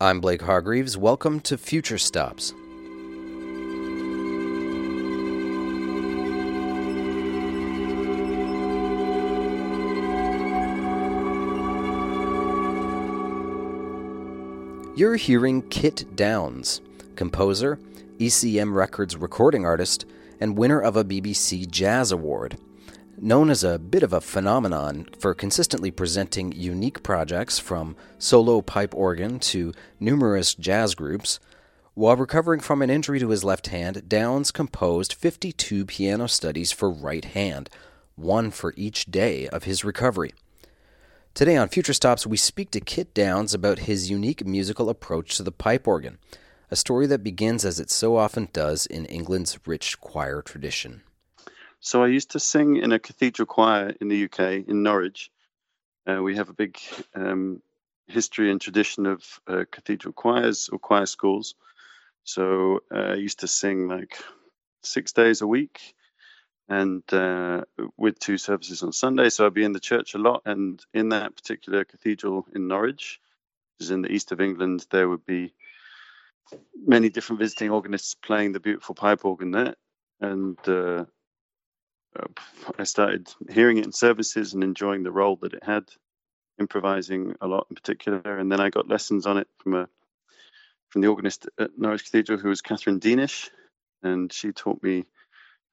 I'm 0.00 0.20
Blake 0.20 0.42
Hargreaves. 0.42 0.96
Welcome 0.96 1.40
to 1.40 1.58
Future 1.58 1.98
Stops. 1.98 2.54
You're 14.96 15.16
hearing 15.16 15.62
Kit 15.68 16.14
Downs, 16.14 16.80
composer, 17.16 17.80
ECM 18.20 18.72
Records 18.72 19.16
recording 19.16 19.66
artist, 19.66 20.04
and 20.38 20.56
winner 20.56 20.80
of 20.80 20.96
a 20.96 21.02
BBC 21.02 21.68
Jazz 21.68 22.12
Award 22.12 22.56
known 23.20 23.50
as 23.50 23.64
a 23.64 23.78
bit 23.78 24.02
of 24.02 24.12
a 24.12 24.20
phenomenon 24.20 25.08
for 25.18 25.34
consistently 25.34 25.90
presenting 25.90 26.52
unique 26.52 27.02
projects 27.02 27.58
from 27.58 27.96
solo 28.18 28.60
pipe 28.60 28.94
organ 28.94 29.38
to 29.38 29.72
numerous 29.98 30.54
jazz 30.54 30.94
groups. 30.94 31.40
While 31.94 32.16
recovering 32.16 32.60
from 32.60 32.80
an 32.80 32.90
injury 32.90 33.18
to 33.18 33.30
his 33.30 33.44
left 33.44 33.68
hand, 33.68 34.08
Downs 34.08 34.50
composed 34.50 35.14
52 35.14 35.86
piano 35.86 36.28
studies 36.28 36.70
for 36.70 36.90
right 36.90 37.24
hand, 37.24 37.68
one 38.14 38.50
for 38.50 38.72
each 38.76 39.06
day 39.06 39.48
of 39.48 39.64
his 39.64 39.84
recovery. 39.84 40.32
Today 41.34 41.56
on 41.56 41.68
Future 41.68 41.92
Stops, 41.92 42.26
we 42.26 42.36
speak 42.36 42.70
to 42.72 42.80
Kit 42.80 43.14
Downs 43.14 43.54
about 43.54 43.80
his 43.80 44.10
unique 44.10 44.46
musical 44.46 44.88
approach 44.88 45.36
to 45.36 45.42
the 45.42 45.52
pipe 45.52 45.86
organ, 45.86 46.18
a 46.70 46.76
story 46.76 47.06
that 47.06 47.24
begins 47.24 47.64
as 47.64 47.80
it 47.80 47.90
so 47.90 48.16
often 48.16 48.48
does 48.52 48.86
in 48.86 49.04
England's 49.06 49.58
rich 49.66 50.00
choir 50.00 50.42
tradition. 50.42 51.02
So 51.80 52.02
I 52.02 52.08
used 52.08 52.32
to 52.32 52.40
sing 52.40 52.76
in 52.76 52.92
a 52.92 52.98
cathedral 52.98 53.46
choir 53.46 53.94
in 54.00 54.08
the 54.08 54.24
UK, 54.24 54.68
in 54.68 54.82
Norwich. 54.82 55.30
Uh, 56.06 56.22
we 56.22 56.36
have 56.36 56.48
a 56.48 56.54
big 56.54 56.78
um, 57.14 57.62
history 58.06 58.50
and 58.50 58.60
tradition 58.60 59.06
of 59.06 59.40
uh, 59.46 59.64
cathedral 59.70 60.12
choirs 60.12 60.68
or 60.72 60.78
choir 60.78 61.06
schools. 61.06 61.54
So 62.24 62.80
uh, 62.92 63.12
I 63.12 63.14
used 63.14 63.40
to 63.40 63.48
sing 63.48 63.88
like 63.88 64.18
six 64.82 65.12
days 65.12 65.40
a 65.40 65.46
week 65.46 65.94
and 66.68 67.02
uh, 67.12 67.62
with 67.96 68.18
two 68.18 68.38
services 68.38 68.82
on 68.82 68.92
Sunday. 68.92 69.30
So 69.30 69.46
I'd 69.46 69.54
be 69.54 69.64
in 69.64 69.72
the 69.72 69.80
church 69.80 70.14
a 70.14 70.18
lot. 70.18 70.42
And 70.44 70.84
in 70.92 71.10
that 71.10 71.36
particular 71.36 71.84
cathedral 71.84 72.46
in 72.54 72.68
Norwich, 72.68 73.20
which 73.78 73.86
is 73.86 73.90
in 73.90 74.02
the 74.02 74.12
east 74.12 74.32
of 74.32 74.40
England, 74.40 74.86
there 74.90 75.08
would 75.08 75.24
be 75.24 75.54
many 76.74 77.08
different 77.08 77.40
visiting 77.40 77.70
organists 77.70 78.14
playing 78.14 78.52
the 78.52 78.60
beautiful 78.60 78.94
pipe 78.94 79.24
organ 79.24 79.52
there. 79.52 79.74
And 80.20 80.58
uh, 80.68 81.04
I 82.78 82.84
started 82.84 83.28
hearing 83.50 83.78
it 83.78 83.84
in 83.84 83.92
services 83.92 84.54
and 84.54 84.62
enjoying 84.62 85.02
the 85.02 85.12
role 85.12 85.36
that 85.36 85.54
it 85.54 85.64
had, 85.64 85.84
improvising 86.58 87.36
a 87.40 87.46
lot 87.46 87.66
in 87.70 87.76
particular. 87.76 88.38
And 88.38 88.50
then 88.50 88.60
I 88.60 88.70
got 88.70 88.88
lessons 88.88 89.26
on 89.26 89.38
it 89.38 89.48
from 89.58 89.74
a 89.74 89.88
from 90.90 91.02
the 91.02 91.08
organist 91.08 91.48
at 91.58 91.78
Norwich 91.78 92.04
Cathedral, 92.04 92.38
who 92.38 92.48
was 92.48 92.62
Catherine 92.62 92.98
Deanish, 92.98 93.50
and 94.02 94.32
she 94.32 94.52
taught 94.52 94.82
me 94.82 95.04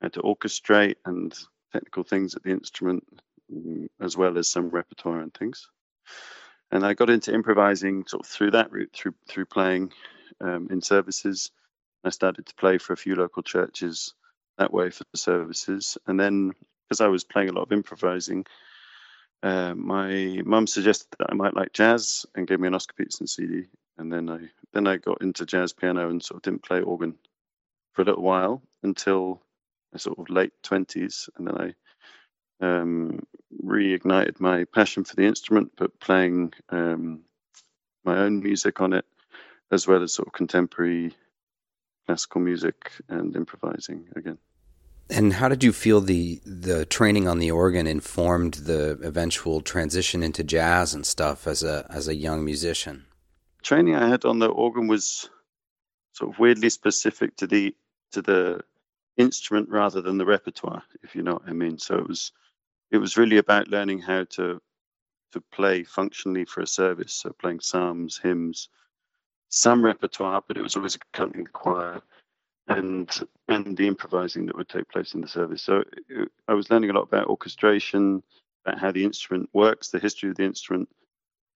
how 0.02 0.10
to 0.10 0.22
orchestrate 0.22 0.98
and 1.06 1.34
technical 1.72 2.04
things 2.04 2.36
at 2.36 2.44
the 2.44 2.52
instrument, 2.52 3.06
mm, 3.50 3.88
as 4.02 4.18
well 4.18 4.38
as 4.38 4.50
some 4.50 4.70
repertoire 4.70 5.22
and 5.22 5.34
things. 5.34 5.70
And 6.70 6.86
I 6.86 6.96
got 6.96 7.10
into 7.10 7.34
improvising 7.34 8.06
sort 8.08 8.26
of 8.26 8.30
through 8.30 8.52
that 8.52 8.72
route, 8.72 8.92
through 8.94 9.16
through 9.28 9.46
playing 9.46 9.94
um, 10.42 10.68
in 10.70 10.82
services. 10.82 11.52
I 12.04 12.10
started 12.10 12.46
to 12.48 12.56
play 12.56 12.78
for 12.78 12.94
a 12.94 12.98
few 12.98 13.16
local 13.16 13.42
churches 13.42 14.14
that 14.58 14.74
way 14.74 14.90
for 14.90 15.04
the 15.12 15.18
services. 15.18 15.98
And 16.08 16.20
then 16.20 16.54
because 16.84 17.02
I 17.02 17.08
was 17.08 17.24
playing 17.24 17.50
a 17.50 17.54
lot 17.54 17.64
of 17.64 17.72
improvising, 17.72 18.46
uh, 19.44 19.74
my 19.76 20.42
mum 20.46 20.68
suggested 20.68 21.08
that 21.18 21.30
I 21.30 21.36
might 21.36 21.56
like 21.56 21.74
jazz 21.74 22.26
and 22.36 22.48
gave 22.48 22.60
me 22.60 22.68
an 22.68 22.76
Oscar 22.76 22.94
Peterson 22.98 23.28
CD. 23.28 23.66
And 23.98 24.12
then 24.12 24.30
I 24.30 24.50
then 24.74 24.88
I 24.88 24.98
got 24.98 25.22
into 25.22 25.46
jazz 25.46 25.72
piano 25.72 26.10
and 26.10 26.22
sort 26.22 26.38
of 26.38 26.42
didn't 26.44 26.64
play 26.64 26.82
organ 26.82 27.16
for 27.94 28.02
a 28.02 28.06
little 28.06 28.24
while 28.24 28.62
until 28.84 29.42
my 29.94 30.00
sort 30.00 30.20
of 30.20 30.30
late 30.30 30.52
twenties, 30.64 31.30
and 31.38 31.48
then 31.48 31.58
I 31.58 32.66
um, 32.66 33.26
reignited 33.64 34.40
my 34.40 34.66
passion 34.66 35.06
for 35.06 35.16
the 35.16 35.26
instrument, 35.26 35.72
but 35.78 36.00
playing 36.00 36.54
um, 36.70 37.22
my 38.04 38.18
own 38.18 38.42
music 38.42 38.82
on 38.82 38.94
it, 38.94 39.06
as 39.72 39.88
well 39.88 40.04
as 40.04 40.14
sort 40.14 40.28
of 40.28 40.34
contemporary 40.34 41.14
classical 42.06 42.42
music 42.42 42.92
and 43.10 43.36
improvising 43.36 44.08
again. 44.16 44.38
And 45.10 45.34
how 45.34 45.50
did 45.50 45.64
you 45.64 45.72
feel 45.72 46.02
the 46.02 46.42
the 46.46 46.86
training 46.86 47.28
on 47.28 47.40
the 47.40 47.52
organ 47.52 47.86
informed 47.86 48.56
the 48.56 48.98
eventual 49.04 49.62
transition 49.62 50.24
into 50.24 50.44
jazz 50.44 50.94
and 50.94 51.06
stuff 51.06 51.46
as 51.46 51.64
a 51.64 51.86
as 51.90 52.08
a 52.08 52.16
young 52.16 52.44
musician? 52.44 53.06
Training 53.62 53.96
I 53.96 54.08
had 54.08 54.26
on 54.26 54.40
the 54.40 54.48
organ 54.48 54.88
was 54.88 55.30
sort 56.14 56.32
of 56.32 56.40
weirdly 56.40 56.70
specific 56.70 57.36
to 57.38 57.48
the 57.48 57.76
to 58.14 58.22
the 58.22 58.62
instrument 59.18 59.70
rather 59.70 60.02
than 60.02 60.18
the 60.18 60.26
repertoire, 60.26 60.84
if 61.04 61.16
you 61.16 61.22
know 61.22 61.34
what 61.34 61.48
I 61.48 61.54
mean. 61.54 61.78
So 61.78 61.98
it 61.98 62.08
was 62.08 62.32
it 62.90 62.98
was 62.98 63.18
really 63.18 63.38
about 63.38 63.68
learning 63.68 64.00
how 64.00 64.24
to 64.32 64.60
to 65.34 65.42
play 65.52 65.84
functionally 65.84 66.46
for 66.46 66.62
a 66.62 66.68
service. 66.68 67.14
So 67.14 67.32
playing 67.32 67.60
psalms, 67.60 68.18
hymns, 68.18 68.70
some 69.50 69.84
repertoire, 69.84 70.44
but 70.48 70.58
it 70.58 70.62
was 70.62 70.76
always 70.76 70.96
accompanying 70.96 71.46
the 71.46 71.52
choir 71.52 72.02
and 72.68 73.10
and 73.48 73.78
the 73.78 73.88
improvising 73.88 74.48
that 74.48 74.58
would 74.58 74.70
take 74.70 74.90
place 74.90 75.14
in 75.14 75.22
the 75.22 75.28
service. 75.28 75.62
So 75.62 75.84
I 76.48 76.54
was 76.54 76.70
learning 76.70 76.90
a 76.90 76.94
lot 76.94 77.04
about 77.04 77.28
orchestration, 77.28 78.24
about 78.66 78.80
how 78.80 78.92
the 78.92 79.04
instrument 79.04 79.50
works, 79.54 79.90
the 79.90 80.00
history 80.00 80.30
of 80.30 80.36
the 80.36 80.44
instrument, 80.44 80.90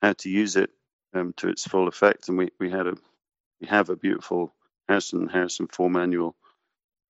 how 0.01 0.13
to 0.13 0.29
use 0.29 0.55
it 0.55 0.69
um, 1.13 1.33
to 1.37 1.49
its 1.49 1.67
full 1.67 1.87
effect. 1.87 2.29
And 2.29 2.37
we, 2.37 2.49
we 2.59 2.69
had 2.69 2.87
a 2.87 2.93
we 3.59 3.67
have 3.67 3.89
a 3.89 3.95
beautiful 3.95 4.53
Harrison 4.87 5.27
Harrison 5.27 5.67
four 5.67 5.89
manual 5.89 6.35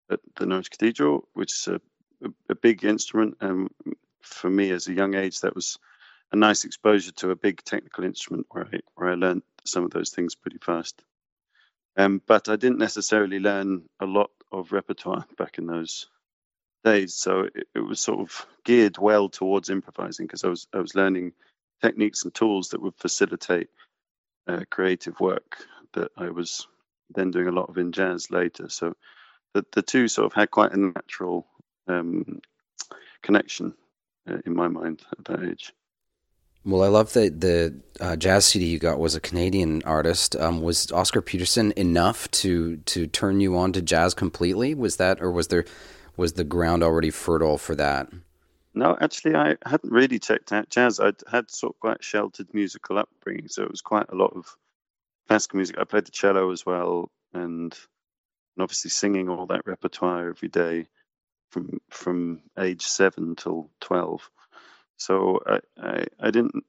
at 0.09 0.19
the 0.37 0.45
Norwich 0.45 0.71
Cathedral, 0.71 1.27
which 1.33 1.53
is 1.53 1.67
a, 1.67 1.81
a, 2.25 2.29
a 2.49 2.55
big 2.55 2.83
instrument. 2.83 3.37
Um, 3.41 3.69
for 4.21 4.49
me, 4.49 4.71
as 4.71 4.87
a 4.87 4.93
young 4.93 5.15
age, 5.15 5.41
that 5.41 5.55
was 5.55 5.77
a 6.31 6.35
nice 6.35 6.65
exposure 6.65 7.11
to 7.11 7.31
a 7.31 7.35
big 7.35 7.63
technical 7.63 8.03
instrument 8.03 8.47
where 8.49 8.67
I 8.71 8.79
where 8.95 9.09
I 9.09 9.15
learned 9.15 9.43
some 9.65 9.83
of 9.83 9.91
those 9.91 10.11
things 10.11 10.35
pretty 10.35 10.59
fast. 10.59 11.01
Um, 11.97 12.21
but 12.25 12.49
I 12.49 12.55
didn't 12.55 12.77
necessarily 12.77 13.39
learn 13.39 13.83
a 13.99 14.05
lot 14.05 14.29
of 14.51 14.71
repertoire 14.71 15.25
back 15.37 15.57
in 15.57 15.65
those 15.65 16.07
days, 16.83 17.15
so 17.15 17.41
it, 17.41 17.67
it 17.75 17.79
was 17.79 17.99
sort 17.99 18.19
of 18.19 18.45
geared 18.63 18.97
well 18.97 19.29
towards 19.29 19.69
improvising 19.69 20.27
because 20.27 20.43
I 20.43 20.49
was 20.49 20.67
I 20.73 20.79
was 20.79 20.95
learning 20.95 21.33
techniques 21.81 22.23
and 22.23 22.33
tools 22.33 22.69
that 22.69 22.81
would 22.81 22.95
facilitate 22.97 23.69
uh, 24.47 24.61
creative 24.69 25.19
work 25.19 25.57
that 25.93 26.11
I 26.17 26.29
was 26.29 26.67
then 27.09 27.31
doing 27.31 27.47
a 27.47 27.51
lot 27.51 27.69
of 27.69 27.77
in 27.77 27.91
jazz 27.91 28.31
later. 28.31 28.69
So 28.69 28.93
the 29.53 29.65
the 29.73 29.81
two 29.81 30.07
sort 30.07 30.27
of 30.27 30.33
had 30.33 30.51
quite 30.51 30.73
a 30.73 30.77
natural 30.77 31.47
um, 31.87 32.41
connection 33.23 33.73
uh, 34.29 34.37
in 34.45 34.55
my 34.55 34.67
mind 34.67 35.01
at 35.17 35.25
that 35.25 35.43
age. 35.43 35.73
Well, 36.65 36.83
I 36.83 36.87
love 36.87 37.13
that 37.13 37.39
the 37.39 37.79
uh, 38.01 38.15
jazz 38.15 38.45
CD 38.47 38.65
you 38.65 38.79
got 38.79 38.99
was 38.99 39.15
a 39.15 39.21
Canadian 39.21 39.81
artist. 39.83 40.35
Um, 40.35 40.61
was 40.61 40.91
Oscar 40.91 41.21
Peterson 41.21 41.71
enough 41.77 42.29
to 42.31 42.77
to 42.77 43.07
turn 43.07 43.39
you 43.39 43.57
on 43.57 43.71
to 43.73 43.81
jazz 43.81 44.13
completely? 44.13 44.75
Was 44.75 44.97
that, 44.97 45.21
or 45.21 45.31
was 45.31 45.47
there 45.47 45.65
was 46.17 46.33
the 46.33 46.43
ground 46.43 46.83
already 46.83 47.11
fertile 47.11 47.57
for 47.57 47.75
that? 47.75 48.09
No, 48.73 48.97
actually, 48.99 49.35
I 49.35 49.55
hadn't 49.65 49.91
really 49.91 50.19
checked 50.19 50.51
out 50.51 50.69
jazz. 50.69 50.99
I'd 50.99 51.21
had 51.29 51.49
sort 51.49 51.75
of 51.75 51.79
quite 51.79 52.03
sheltered 52.03 52.53
musical 52.53 52.97
upbringing, 52.97 53.47
so 53.47 53.63
it 53.63 53.71
was 53.71 53.81
quite 53.81 54.09
a 54.09 54.15
lot 54.15 54.33
of 54.35 54.55
classical 55.27 55.57
music. 55.57 55.77
I 55.79 55.85
played 55.85 56.05
the 56.05 56.11
cello 56.11 56.51
as 56.51 56.65
well, 56.65 57.09
and 57.33 57.73
and 57.73 58.63
obviously 58.63 58.91
singing 58.91 59.29
all 59.29 59.45
that 59.47 59.65
repertoire 59.65 60.29
every 60.29 60.49
day 60.49 60.87
from 61.51 61.79
from 61.89 62.41
age 62.59 62.83
seven 62.83 63.35
till 63.35 63.69
twelve. 63.79 64.29
So 64.99 65.39
I, 65.45 65.59
I, 65.81 66.05
I 66.19 66.31
didn't, 66.31 66.63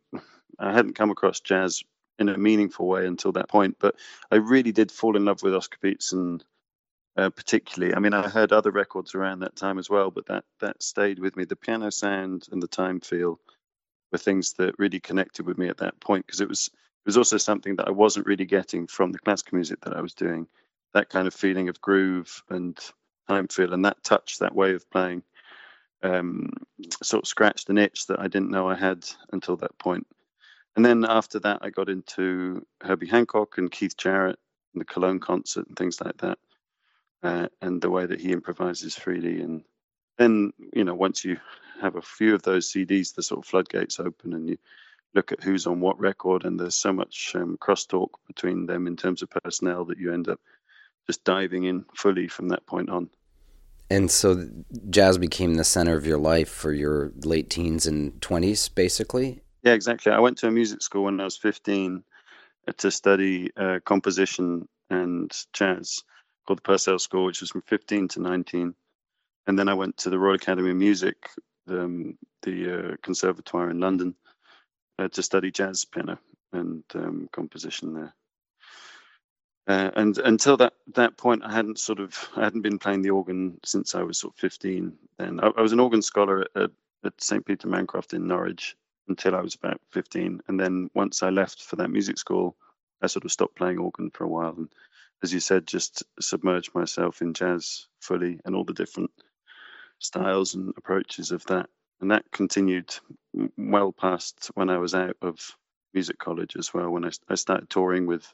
I 0.59 0.73
hadn't 0.73 0.95
come 0.95 1.11
across 1.11 1.41
jazz 1.41 1.83
in 2.19 2.29
a 2.29 2.39
meaningful 2.39 2.87
way 2.87 3.07
until 3.07 3.33
that 3.33 3.49
point. 3.49 3.77
But 3.79 3.97
I 4.31 4.37
really 4.37 4.73
did 4.73 4.93
fall 4.93 5.17
in 5.17 5.25
love 5.25 5.43
with 5.43 5.55
Oscar 5.55 5.79
Peterson, 5.83 6.43
uh, 7.17 7.31
particularly. 7.31 7.95
I 7.95 7.99
mean, 7.99 8.15
I 8.15 8.29
heard 8.29 8.53
other 8.53 8.71
records 8.71 9.15
around 9.15 9.41
that 9.41 9.57
time 9.57 9.79
as 9.79 9.91
well, 9.91 10.11
but 10.11 10.27
that 10.27 10.45
that 10.61 10.83
stayed 10.83 11.19
with 11.19 11.37
me. 11.37 11.45
The 11.45 11.57
piano 11.57 11.91
sound 11.91 12.47
and 12.53 12.63
the 12.63 12.69
time 12.69 13.01
feel 13.01 13.41
were 14.13 14.19
things 14.19 14.55
that 14.55 14.79
really 14.79 15.01
connected 15.01 15.47
with 15.47 15.59
me 15.59 15.69
at 15.69 15.79
that 15.79 15.99
point 16.01 16.27
because 16.27 16.41
it 16.41 16.49
was 16.49 16.69
it 16.73 17.09
was 17.09 17.17
also 17.17 17.39
something 17.39 17.77
that 17.77 17.89
I 17.89 17.93
wasn't 17.93 18.27
really 18.27 18.45
getting 18.45 18.87
from 18.87 19.13
the 19.13 19.19
classical 19.19 19.57
music 19.57 19.81
that 19.81 19.97
I 19.97 20.03
was 20.03 20.15
doing. 20.15 20.47
That 20.93 21.09
kind 21.09 21.27
of 21.27 21.35
feeling 21.35 21.69
of 21.69 21.81
groove 21.81 22.43
and 22.51 22.79
time 23.29 23.49
feel 23.49 23.73
and 23.73 23.85
that 23.87 24.03
touch, 24.05 24.39
that 24.39 24.55
way 24.55 24.75
of 24.75 24.91
playing 24.91 25.23
um, 26.03 26.51
sort 27.03 27.25
of 27.25 27.29
scratched 27.29 27.69
an 27.69 27.79
itch 27.79 28.07
that 28.07 28.21
I 28.21 28.29
didn't 28.29 28.51
know 28.51 28.69
I 28.69 28.75
had 28.75 29.07
until 29.33 29.57
that 29.57 29.77
point. 29.79 30.07
And 30.77 30.85
then 30.85 31.05
after 31.05 31.41
that, 31.41 31.59
I 31.63 31.71
got 31.71 31.89
into 31.89 32.65
Herbie 32.81 33.09
Hancock 33.09 33.59
and 33.59 33.71
Keith 33.71 33.97
Jarrett 33.97 34.39
and 34.75 34.81
the 34.81 34.85
Cologne 34.85 35.21
concert 35.21 35.67
and 35.67 35.77
things 35.77 36.01
like 36.01 36.17
that, 36.19 36.39
uh, 37.23 37.49
and 37.61 37.81
the 37.81 37.91
way 37.91 38.07
that 38.07 38.21
he 38.21 38.33
improvises 38.33 38.95
freely. 38.95 39.41
And 39.41 39.65
then, 40.17 40.53
you 40.73 40.85
know, 40.85 40.95
once 40.95 41.25
you 41.25 41.39
have 41.81 41.97
a 41.97 42.03
few 42.03 42.35
of 42.35 42.43
those 42.43 42.71
CDs, 42.71 43.15
the 43.15 43.23
sort 43.23 43.45
of 43.45 43.47
floodgates 43.47 43.99
open 43.99 44.33
and 44.33 44.49
you 44.49 44.59
look 45.15 45.33
at 45.33 45.43
who's 45.43 45.67
on 45.67 45.81
what 45.81 45.99
record, 45.99 46.45
and 46.45 46.59
there's 46.59 46.77
so 46.77 46.93
much 46.93 47.33
um, 47.35 47.59
crosstalk 47.61 48.11
between 48.27 48.67
them 48.67 48.87
in 48.87 48.97
terms 48.97 49.23
of 49.23 49.31
personnel 49.31 49.85
that 49.87 49.99
you 49.99 50.13
end 50.13 50.29
up 50.29 50.41
just 51.07 51.25
diving 51.25 51.65
in 51.65 51.85
fully 51.95 52.29
from 52.29 52.49
that 52.49 52.65
point 52.67 52.89
on. 52.89 53.11
And 53.91 54.09
so 54.09 54.49
jazz 54.89 55.19
became 55.19 55.55
the 55.55 55.65
center 55.65 55.97
of 55.97 56.07
your 56.07 56.19
life 56.19 56.49
for 56.49 56.73
your 56.73 57.13
late 57.25 57.51
teens 57.51 57.87
and 57.87 58.13
20s, 58.21 58.73
basically? 58.73 59.43
Yeah, 59.65 59.73
exactly. 59.73 60.13
I 60.13 60.21
went 60.21 60.39
to 60.39 60.47
a 60.47 60.51
music 60.51 60.81
school 60.81 61.05
when 61.05 61.21
I 61.21 61.25
was 61.25 61.37
15 61.37 62.05
to 62.77 62.91
study 62.91 63.51
uh, 63.57 63.81
composition 63.85 64.69
and 64.91 65.31
jazz 65.53 66.03
called 66.47 66.59
the 66.59 66.63
Purcell 66.63 66.99
School, 66.99 67.25
which 67.25 67.41
was 67.41 67.51
from 67.51 67.63
15 67.63 68.09
to 68.09 68.21
19. 68.21 68.75
And 69.47 69.59
then 69.59 69.69
I 69.69 69.75
went 69.75 69.97
to 69.99 70.11
the 70.11 70.19
Royal 70.19 70.37
Academy 70.37 70.71
of 70.71 70.77
Music, 70.77 71.17
um, 71.69 72.17
the 72.43 72.93
uh, 72.93 72.97
Conservatoire 73.03 73.71
in 73.71 73.81
London, 73.81 74.15
uh, 74.99 75.09
to 75.09 75.23
study 75.23 75.51
jazz 75.51 75.85
piano 75.85 76.19
and 76.53 76.85
um, 76.95 77.29
composition 77.33 77.95
there. 77.95 78.15
Uh, 79.71 79.89
and 79.95 80.19
until 80.19 80.57
that 80.57 80.73
that 80.95 81.17
point, 81.17 81.45
I 81.45 81.53
hadn't 81.53 81.79
sort 81.79 82.01
of 82.01 82.29
I 82.35 82.43
hadn't 82.43 82.63
been 82.63 82.81
playing 82.81 83.03
the 83.03 83.11
organ 83.11 83.61
since 83.65 83.95
I 83.95 84.03
was 84.03 84.19
sort 84.19 84.35
of 84.35 84.41
15. 84.41 84.95
Then 85.17 85.39
I, 85.39 85.47
I 85.57 85.61
was 85.61 85.71
an 85.71 85.79
organ 85.79 86.03
scholar 86.03 86.45
at, 86.57 86.73
at 87.05 87.21
St 87.23 87.47
Peter 87.47 87.69
Mancroft 87.69 88.13
in 88.13 88.27
Norwich 88.27 88.75
until 89.07 89.37
I 89.37 89.41
was 89.41 89.55
about 89.55 89.81
15, 89.93 90.41
and 90.49 90.59
then 90.59 90.91
once 90.93 91.23
I 91.23 91.31
left 91.31 91.63
for 91.63 91.77
that 91.77 91.91
music 91.91 92.19
school, 92.19 92.57
I 93.01 93.07
sort 93.07 93.25
of 93.25 93.31
stopped 93.31 93.55
playing 93.55 93.79
organ 93.79 94.11
for 94.11 94.25
a 94.25 94.29
while, 94.29 94.55
and 94.57 94.69
as 95.23 95.33
you 95.33 95.39
said, 95.39 95.69
just 95.69 96.03
submerged 96.19 96.75
myself 96.75 97.23
in 97.23 97.33
jazz 97.33 97.87
fully 98.01 98.41
and 98.45 98.57
all 98.57 98.65
the 98.65 98.75
different 98.75 99.13
styles 100.01 100.55
and 100.55 100.75
approaches 100.79 101.31
of 101.31 101.45
that, 101.47 101.69
and 102.01 102.11
that 102.11 102.25
continued 102.33 102.93
well 103.57 103.93
past 103.93 104.51
when 104.55 104.69
I 104.69 104.79
was 104.79 104.97
out 104.97 105.17
of 105.23 105.39
music 105.95 106.19
college 106.19 106.57
as 106.57 106.75
well. 106.75 106.91
When 106.91 107.05
I, 107.05 107.11
I 107.29 107.37
started 107.37 107.71
touring 107.71 108.07
with 108.07 108.27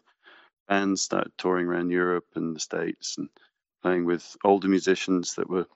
bands 0.69 1.03
started 1.03 1.33
touring 1.39 1.67
around 1.67 1.91
Europe 1.91 2.27
and 2.35 2.57
the 2.57 2.61
States 2.61 3.19
and 3.19 3.29
playing 3.83 4.05
with 4.05 4.37
older 4.45 4.69
musicians 4.69 5.35
that 5.35 5.49
were 5.49 5.67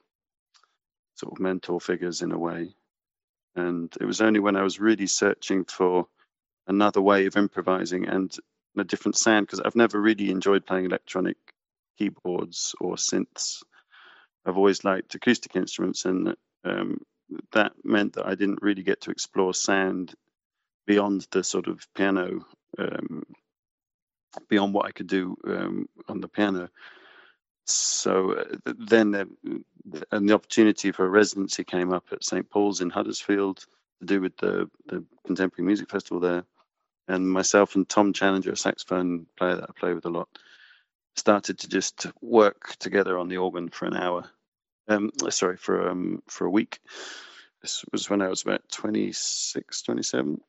sort 1.17 1.33
of 1.33 1.41
mentor 1.41 1.81
figures 1.81 2.23
in 2.23 2.33
a 2.33 2.39
way. 2.39 2.75
And 3.55 3.95
it 4.01 4.05
was 4.05 4.21
only 4.21 4.41
when 4.41 4.57
I 4.57 4.63
was 4.63 4.81
really 4.81 5.07
searching 5.07 5.65
for 5.65 6.07
another 6.67 7.01
way 7.01 7.27
of 7.27 7.37
improvising 7.37 8.07
and 8.09 8.35
a 8.79 8.85
different 8.85 9.17
sound, 9.17 9.47
because 9.47 9.61
I've 9.61 9.77
never 9.77 10.01
really 10.01 10.31
enjoyed 10.31 10.67
playing 10.67 10.87
electronic 10.87 11.37
keyboards 11.99 12.75
or 12.81 12.95
synths. 12.95 13.63
I've 14.47 14.57
always 14.57 14.85
liked 14.85 15.15
acoustic 15.15 15.57
instruments, 15.57 16.05
and 16.05 16.37
um, 16.65 17.01
that 17.53 17.73
meant 17.85 18.15
that 18.15 18.27
I 18.27 18.35
didn't 18.35 18.63
really 18.63 18.83
get 18.83 19.03
to 19.03 19.11
explore 19.11 19.53
sound 19.53 20.15
beyond 20.87 21.27
the 21.31 21.45
sort 21.45 21.67
of 21.67 21.87
piano 21.95 22.47
um, 22.79 23.25
beyond 24.49 24.75
what 24.75 24.87
I 24.87 24.93
could 24.93 25.07
do 25.07 25.37
um, 25.47 25.89
on 26.09 26.21
the 26.21 26.29
piano. 26.29 26.69
So 27.67 28.33
uh, 28.33 28.73
then, 28.79 29.15
uh, 29.15 29.25
and 30.11 30.29
the 30.29 30.35
opportunity 30.35 30.93
for 30.93 31.05
a 31.05 31.11
residency 31.11 31.65
came 31.65 31.93
up 31.93 32.07
at 32.13 32.25
St 32.25 32.49
Paul's 32.51 32.81
in 32.81 32.91
Huddersfield 32.91 33.65
to 34.01 34.07
do 34.07 34.21
with 34.21 34.37
the, 34.39 34.69
the 34.87 35.05
Contemporary 35.27 35.67
Music 35.67 35.91
Festival 35.91 36.21
there. 36.21 36.45
And 37.09 37.29
myself 37.29 37.75
and 37.75 37.89
Tom 37.89 38.13
Challenger, 38.13 38.53
a 38.53 38.57
saxophone 38.57 39.27
player 39.37 39.57
that 39.57 39.71
I 39.71 39.79
play 39.79 39.95
with 39.95 40.05
a 40.05 40.11
lot, 40.11 40.29
started 41.17 41.59
to 41.59 41.69
just 41.69 42.07
work 42.21 42.77
together 42.79 43.19
on 43.19 43.29
the 43.29 43.39
organ 43.39 43.69
for 43.69 43.87
an 43.87 43.97
hour. 43.97 44.31
Um, 44.89 45.11
sorry, 45.31 45.57
for 45.57 45.89
um, 45.89 46.23
for 46.27 46.47
a 46.47 46.51
week. 46.51 46.81
This 47.63 47.85
was 47.93 48.09
when 48.09 48.23
I 48.23 48.29
was 48.29 48.43
about 48.43 48.63
26, 48.71 49.83
27, 49.83 50.41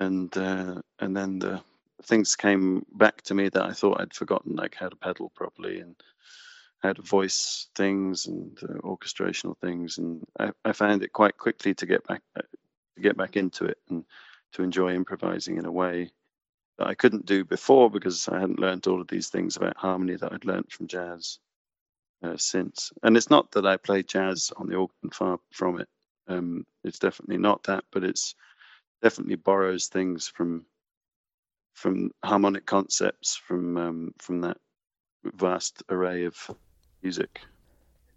and 0.00 0.36
uh, 0.36 0.80
and 0.98 1.16
then 1.16 1.38
the 1.38 1.62
things 2.02 2.36
came 2.36 2.84
back 2.92 3.22
to 3.22 3.34
me 3.34 3.48
that 3.48 3.64
I 3.64 3.72
thought 3.72 4.00
I'd 4.00 4.14
forgotten, 4.14 4.56
like 4.56 4.74
how 4.74 4.88
to 4.88 4.96
pedal 4.96 5.30
properly 5.34 5.80
and 5.80 5.96
how 6.82 6.92
to 6.92 7.02
voice 7.02 7.68
things 7.74 8.26
and 8.26 8.58
uh, 8.62 8.78
orchestrational 8.82 9.56
things, 9.58 9.98
and 9.98 10.24
I, 10.38 10.50
I, 10.64 10.72
found 10.72 11.02
it 11.02 11.12
quite 11.12 11.36
quickly 11.38 11.74
to 11.74 11.86
get 11.86 12.06
back 12.06 12.22
uh, 12.36 12.42
to 12.96 13.02
get 13.02 13.16
back 13.16 13.36
into 13.36 13.64
it 13.64 13.78
and 13.88 14.04
to 14.52 14.62
enjoy 14.62 14.94
improvising 14.94 15.58
in 15.58 15.64
a 15.64 15.72
way 15.72 16.10
that 16.78 16.86
I 16.86 16.94
couldn't 16.94 17.26
do 17.26 17.44
before 17.44 17.90
because 17.90 18.28
I 18.28 18.38
hadn't 18.38 18.58
learned 18.60 18.86
all 18.86 19.00
of 19.00 19.08
these 19.08 19.28
things 19.28 19.56
about 19.56 19.76
harmony 19.76 20.16
that 20.16 20.32
I'd 20.32 20.44
learned 20.44 20.70
from 20.70 20.88
jazz 20.88 21.38
uh, 22.22 22.36
since. 22.36 22.92
And 23.02 23.16
it's 23.16 23.30
not 23.30 23.52
that 23.52 23.66
I 23.66 23.76
play 23.76 24.02
jazz 24.02 24.52
on 24.56 24.66
the 24.66 24.76
organ 24.76 25.10
far 25.12 25.38
from 25.52 25.80
it. 25.80 25.88
Um, 26.28 26.66
it's 26.84 26.98
definitely 26.98 27.38
not 27.38 27.64
that, 27.64 27.84
but 27.92 28.04
it's 28.04 28.34
definitely 29.02 29.36
borrows 29.36 29.86
things 29.86 30.28
from 30.28 30.66
from 31.76 32.10
harmonic 32.24 32.66
concepts 32.66 33.36
from 33.36 33.76
um, 33.76 34.14
from 34.18 34.40
that 34.40 34.56
vast 35.24 35.82
array 35.90 36.24
of 36.24 36.50
music. 37.02 37.40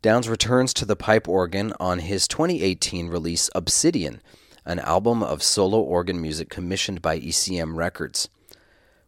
Downs 0.02 0.30
returns 0.30 0.74
to 0.76 0.86
the 0.86 0.96
pipe 0.96 1.28
organ 1.28 1.74
on 1.80 2.00
his 2.00 2.28
2018 2.28 3.10
release 3.10 3.50
Obsidian, 3.54 4.22
an 4.66 4.80
album 4.80 5.22
of 5.22 5.44
solo 5.44 5.80
organ 5.82 6.22
music 6.22 6.50
commissioned 6.50 7.02
by 7.02 7.20
ECM 7.20 7.76
Records. 7.76 8.30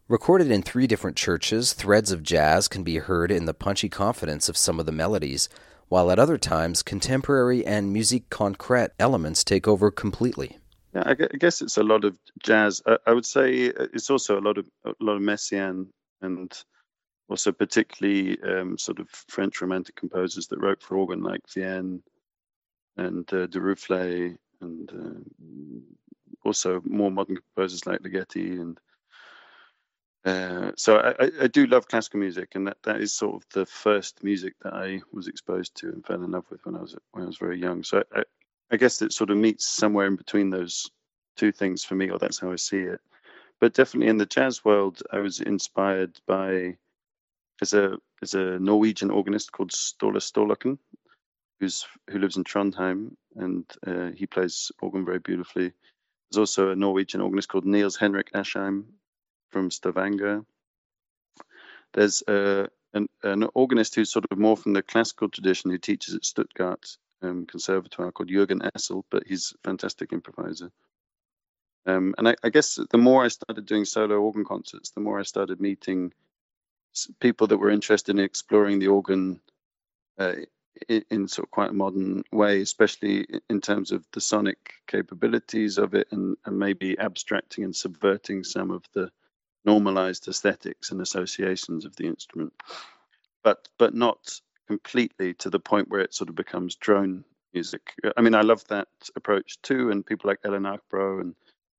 Recorded 0.06 0.50
in 0.50 0.60
three 0.60 0.86
different 0.86 1.16
churches, 1.16 1.72
threads 1.72 2.12
of 2.12 2.22
jazz 2.22 2.68
can 2.68 2.82
be 2.82 2.98
heard 2.98 3.30
in 3.30 3.46
the 3.46 3.54
punchy 3.54 3.88
confidence 3.88 4.50
of 4.50 4.58
some 4.58 4.78
of 4.78 4.84
the 4.84 4.92
melodies, 4.92 5.48
while 5.88 6.10
at 6.10 6.18
other 6.18 6.36
times 6.36 6.82
contemporary 6.82 7.64
and 7.64 7.92
musique 7.92 8.28
concrète 8.28 8.90
elements 8.98 9.42
take 9.42 9.66
over 9.66 9.90
completely. 9.90 10.58
Yeah, 10.94 11.04
I 11.06 11.14
guess 11.14 11.62
it's 11.62 11.78
a 11.78 11.82
lot 11.82 12.04
of 12.04 12.18
jazz. 12.42 12.82
I 13.06 13.12
would 13.12 13.24
say 13.24 13.68
uh, 13.68 13.86
it's 13.94 14.10
also 14.10 14.38
a 14.38 14.42
lot 14.42 14.58
of 14.58 14.66
a 14.84 14.92
lot 15.00 15.16
of 15.16 15.22
Messiaen 15.22 15.86
and 16.20 16.52
also 17.28 17.50
particularly 17.50 18.40
um, 18.42 18.76
sort 18.76 18.98
of 18.98 19.08
French 19.08 19.62
romantic 19.62 19.96
composers 19.96 20.48
that 20.48 20.60
wrote 20.60 20.82
for 20.82 20.96
organ 20.96 21.22
like 21.22 21.40
Vierne 21.48 22.02
and 22.98 23.26
uh, 23.32 23.46
Duruflé 23.46 24.36
and 24.60 24.90
uh, 24.92 26.46
also 26.46 26.82
more 26.84 27.10
modern 27.10 27.36
composers 27.36 27.86
like 27.86 28.00
Ligeti 28.00 28.60
and 28.60 28.78
uh, 30.24 30.70
so 30.76 30.98
I, 30.98 31.30
I, 31.40 31.46
do 31.48 31.66
love 31.66 31.88
classical 31.88 32.20
music, 32.20 32.50
and 32.54 32.68
that, 32.68 32.76
that 32.84 33.00
is 33.00 33.12
sort 33.12 33.34
of 33.34 33.44
the 33.54 33.66
first 33.66 34.22
music 34.22 34.54
that 34.62 34.72
I 34.72 35.00
was 35.12 35.26
exposed 35.26 35.74
to 35.78 35.88
and 35.88 36.06
fell 36.06 36.22
in 36.22 36.30
love 36.30 36.44
with 36.48 36.64
when 36.64 36.76
I 36.76 36.80
was 36.80 36.94
when 37.10 37.24
I 37.24 37.26
was 37.26 37.38
very 37.38 37.58
young. 37.58 37.82
So 37.82 38.04
I, 38.14 38.22
I 38.72 38.78
guess 38.78 39.02
it 39.02 39.12
sort 39.12 39.28
of 39.28 39.36
meets 39.36 39.66
somewhere 39.66 40.06
in 40.06 40.16
between 40.16 40.48
those 40.48 40.90
two 41.36 41.52
things 41.52 41.84
for 41.84 41.94
me, 41.94 42.08
or 42.08 42.18
that's 42.18 42.38
how 42.38 42.50
I 42.50 42.56
see 42.56 42.78
it. 42.80 43.00
But 43.60 43.74
definitely 43.74 44.08
in 44.08 44.16
the 44.16 44.26
jazz 44.26 44.64
world, 44.64 45.02
I 45.12 45.18
was 45.18 45.40
inspired 45.40 46.18
by 46.26 46.78
as 47.60 47.74
a 47.74 47.98
as 48.22 48.34
a 48.34 48.58
Norwegian 48.58 49.10
organist 49.10 49.52
called 49.52 49.72
Ståle 49.72 50.16
Sturlason, 50.16 50.78
who's 51.60 51.86
who 52.08 52.18
lives 52.18 52.38
in 52.38 52.44
Trondheim, 52.44 53.14
and 53.36 53.64
uh, 53.86 54.10
he 54.16 54.26
plays 54.26 54.72
organ 54.80 55.04
very 55.04 55.18
beautifully. 55.18 55.72
There's 56.30 56.38
also 56.38 56.70
a 56.70 56.76
Norwegian 56.76 57.20
organist 57.20 57.50
called 57.50 57.66
Nils 57.66 57.96
Henrik 57.96 58.32
Asheim 58.32 58.84
from 59.50 59.70
Stavanger. 59.70 60.46
There's 61.92 62.22
uh, 62.22 62.68
an, 62.94 63.06
an 63.22 63.48
organist 63.52 63.94
who's 63.94 64.10
sort 64.10 64.24
of 64.30 64.38
more 64.38 64.56
from 64.56 64.72
the 64.72 64.82
classical 64.82 65.28
tradition 65.28 65.70
who 65.70 65.78
teaches 65.78 66.14
at 66.14 66.24
Stuttgart 66.24 66.96
um, 67.22 67.46
conservatoire 67.46 68.12
called 68.12 68.30
Jürgen 68.30 68.68
Essl, 68.74 69.04
but 69.10 69.24
he's 69.26 69.54
a 69.54 69.68
fantastic 69.68 70.12
improviser. 70.12 70.70
Um, 71.86 72.14
and 72.18 72.28
I, 72.28 72.36
I, 72.44 72.50
guess 72.50 72.78
the 72.90 72.98
more 72.98 73.24
I 73.24 73.28
started 73.28 73.66
doing 73.66 73.84
solo 73.84 74.16
organ 74.16 74.44
concerts, 74.44 74.90
the 74.90 75.00
more 75.00 75.18
I 75.18 75.24
started 75.24 75.60
meeting 75.60 76.12
people 77.20 77.48
that 77.48 77.58
were 77.58 77.70
interested 77.70 78.16
in 78.16 78.24
exploring 78.24 78.78
the 78.78 78.88
organ 78.88 79.40
uh, 80.18 80.34
in, 80.88 81.04
in, 81.10 81.28
sort 81.28 81.48
of 81.48 81.50
quite 81.50 81.70
a 81.70 81.74
modern 81.74 82.22
way, 82.30 82.60
especially 82.60 83.26
in 83.48 83.60
terms 83.60 83.90
of 83.90 84.04
the 84.12 84.20
sonic 84.20 84.74
capabilities 84.86 85.78
of 85.78 85.94
it 85.94 86.08
and, 86.12 86.36
and 86.44 86.58
maybe 86.58 86.98
abstracting 86.98 87.64
and 87.64 87.74
subverting 87.74 88.44
some 88.44 88.70
of 88.70 88.84
the 88.94 89.10
normalized 89.64 90.28
aesthetics 90.28 90.90
and 90.90 91.00
associations 91.00 91.84
of 91.84 91.96
the 91.96 92.06
instrument, 92.06 92.52
but 93.42 93.68
but 93.78 93.94
not 93.94 94.40
completely 94.78 95.34
to 95.34 95.50
the 95.50 95.60
point 95.60 95.88
where 95.88 96.00
it 96.00 96.14
sort 96.14 96.30
of 96.30 96.34
becomes 96.34 96.76
drone 96.76 97.24
music. 97.52 97.94
I 98.16 98.20
mean, 98.22 98.34
I 98.34 98.42
love 98.42 98.64
that 98.68 98.88
approach 99.16 99.60
too, 99.62 99.90
and 99.90 100.06
people 100.06 100.28
like 100.28 100.40
Ellen 100.44 100.64
Arkbro 100.64 101.20
and 101.20 101.34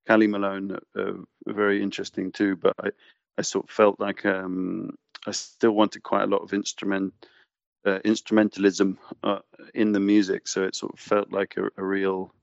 Kali 0.08 0.28
Malone 0.28 0.78
are, 0.96 1.16
very 1.48 1.82
interesting 1.82 2.32
too. 2.32 2.56
But 2.56 2.76
I, 2.80 2.90
I 3.38 3.42
sort 3.42 3.66
of 3.66 3.72
felt 3.72 4.00
like 4.00 4.26
um, 4.26 4.96
I 5.26 5.32
still 5.32 5.72
wanted 5.72 6.04
quite 6.04 6.24
a 6.24 6.28
lot 6.28 6.44
of 6.44 6.54
instrument 6.54 7.14
uh, 7.86 8.00
instrumentalism 8.06 8.98
uh, 9.24 9.40
in 9.74 9.92
the 9.92 10.00
music, 10.00 10.48
so 10.48 10.64
it 10.64 10.76
sort 10.76 10.94
of 10.94 11.00
felt 11.00 11.32
like 11.32 11.58
a, 11.58 11.66
a, 11.76 11.84
real 11.84 12.34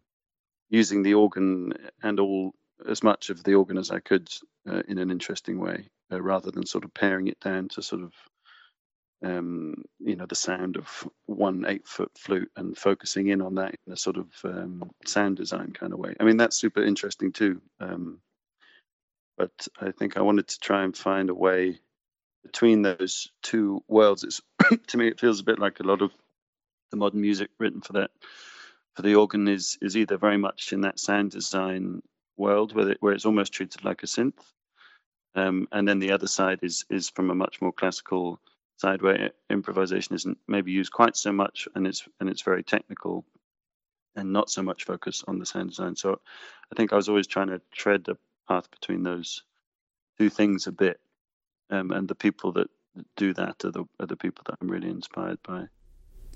using 0.68 1.02
the 1.02 1.14
organ 1.14 1.72
and 2.02 2.20
all 2.20 2.54
as 2.86 3.02
much 3.02 3.30
of 3.30 3.42
the 3.42 3.54
organ 3.54 3.78
as 3.78 3.90
I 3.90 4.00
could 4.00 4.28
uh, 4.68 4.82
in 4.86 4.98
an 4.98 5.10
interesting 5.10 5.58
way, 5.58 5.88
uh, 6.12 6.20
rather 6.20 6.50
than 6.50 6.66
sort 6.66 6.84
of 6.84 6.92
paring 6.92 7.28
it 7.28 7.40
down 7.40 7.68
to 7.68 7.82
sort 7.82 8.02
of 8.02 8.12
um, 9.22 9.84
you 9.98 10.16
know, 10.16 10.26
the 10.26 10.34
sound 10.34 10.76
of 10.76 11.08
one 11.26 11.64
eight 11.66 11.86
foot 11.86 12.10
flute 12.16 12.50
and 12.56 12.76
focusing 12.76 13.28
in 13.28 13.42
on 13.42 13.56
that 13.56 13.74
in 13.86 13.92
a 13.92 13.96
sort 13.96 14.16
of 14.16 14.26
um, 14.44 14.90
sound 15.04 15.36
design 15.36 15.72
kind 15.72 15.92
of 15.92 15.98
way. 15.98 16.14
I 16.18 16.24
mean, 16.24 16.36
that's 16.36 16.56
super 16.56 16.82
interesting 16.82 17.32
too. 17.32 17.60
Um, 17.80 18.20
but 19.36 19.68
I 19.80 19.90
think 19.90 20.16
I 20.16 20.22
wanted 20.22 20.48
to 20.48 20.58
try 20.60 20.84
and 20.84 20.96
find 20.96 21.30
a 21.30 21.34
way 21.34 21.78
between 22.42 22.82
those 22.82 23.30
two 23.42 23.82
worlds. 23.88 24.24
It's 24.24 24.40
to 24.88 24.96
me, 24.96 25.08
it 25.08 25.20
feels 25.20 25.40
a 25.40 25.44
bit 25.44 25.58
like 25.58 25.80
a 25.80 25.86
lot 25.86 26.02
of 26.02 26.12
the 26.90 26.96
modern 26.96 27.20
music 27.20 27.50
written 27.58 27.80
for 27.80 27.94
that 27.94 28.10
for 28.94 29.02
the 29.02 29.14
organ 29.14 29.48
is 29.48 29.78
is 29.80 29.96
either 29.96 30.16
very 30.16 30.36
much 30.36 30.72
in 30.72 30.82
that 30.82 30.98
sound 30.98 31.30
design 31.30 32.02
world 32.36 32.74
where 32.74 32.90
it, 32.90 32.98
where 33.00 33.12
it's 33.12 33.26
almost 33.26 33.52
treated 33.52 33.84
like 33.84 34.02
a 34.02 34.06
synth, 34.06 34.42
um, 35.34 35.68
and 35.72 35.86
then 35.86 35.98
the 35.98 36.12
other 36.12 36.26
side 36.26 36.60
is 36.62 36.84
is 36.90 37.10
from 37.10 37.30
a 37.30 37.34
much 37.34 37.60
more 37.60 37.72
classical 37.72 38.40
side 38.80 39.02
where 39.02 39.30
improvisation 39.50 40.14
isn't 40.16 40.38
maybe 40.48 40.72
used 40.72 40.92
quite 40.92 41.16
so 41.16 41.32
much 41.32 41.68
and 41.74 41.86
it's 41.86 42.08
and 42.18 42.28
it's 42.28 42.42
very 42.42 42.62
technical 42.62 43.24
and 44.16 44.32
not 44.32 44.50
so 44.50 44.62
much 44.62 44.84
focus 44.84 45.22
on 45.28 45.38
the 45.38 45.46
sound 45.46 45.70
design. 45.70 45.94
So 45.94 46.20
I 46.72 46.74
think 46.76 46.92
I 46.92 46.96
was 46.96 47.08
always 47.08 47.26
trying 47.26 47.48
to 47.48 47.60
tread 47.72 48.06
a 48.08 48.16
path 48.48 48.70
between 48.70 49.02
those 49.02 49.42
two 50.18 50.30
things 50.30 50.66
a 50.66 50.72
bit. 50.72 51.00
Um, 51.70 51.92
and 51.92 52.08
the 52.08 52.16
people 52.16 52.52
that 52.52 52.68
do 53.16 53.32
that 53.34 53.64
are 53.64 53.70
the, 53.70 53.84
are 54.00 54.06
the 54.06 54.16
people 54.16 54.42
that 54.46 54.56
I'm 54.60 54.68
really 54.68 54.90
inspired 54.90 55.38
by. 55.46 55.66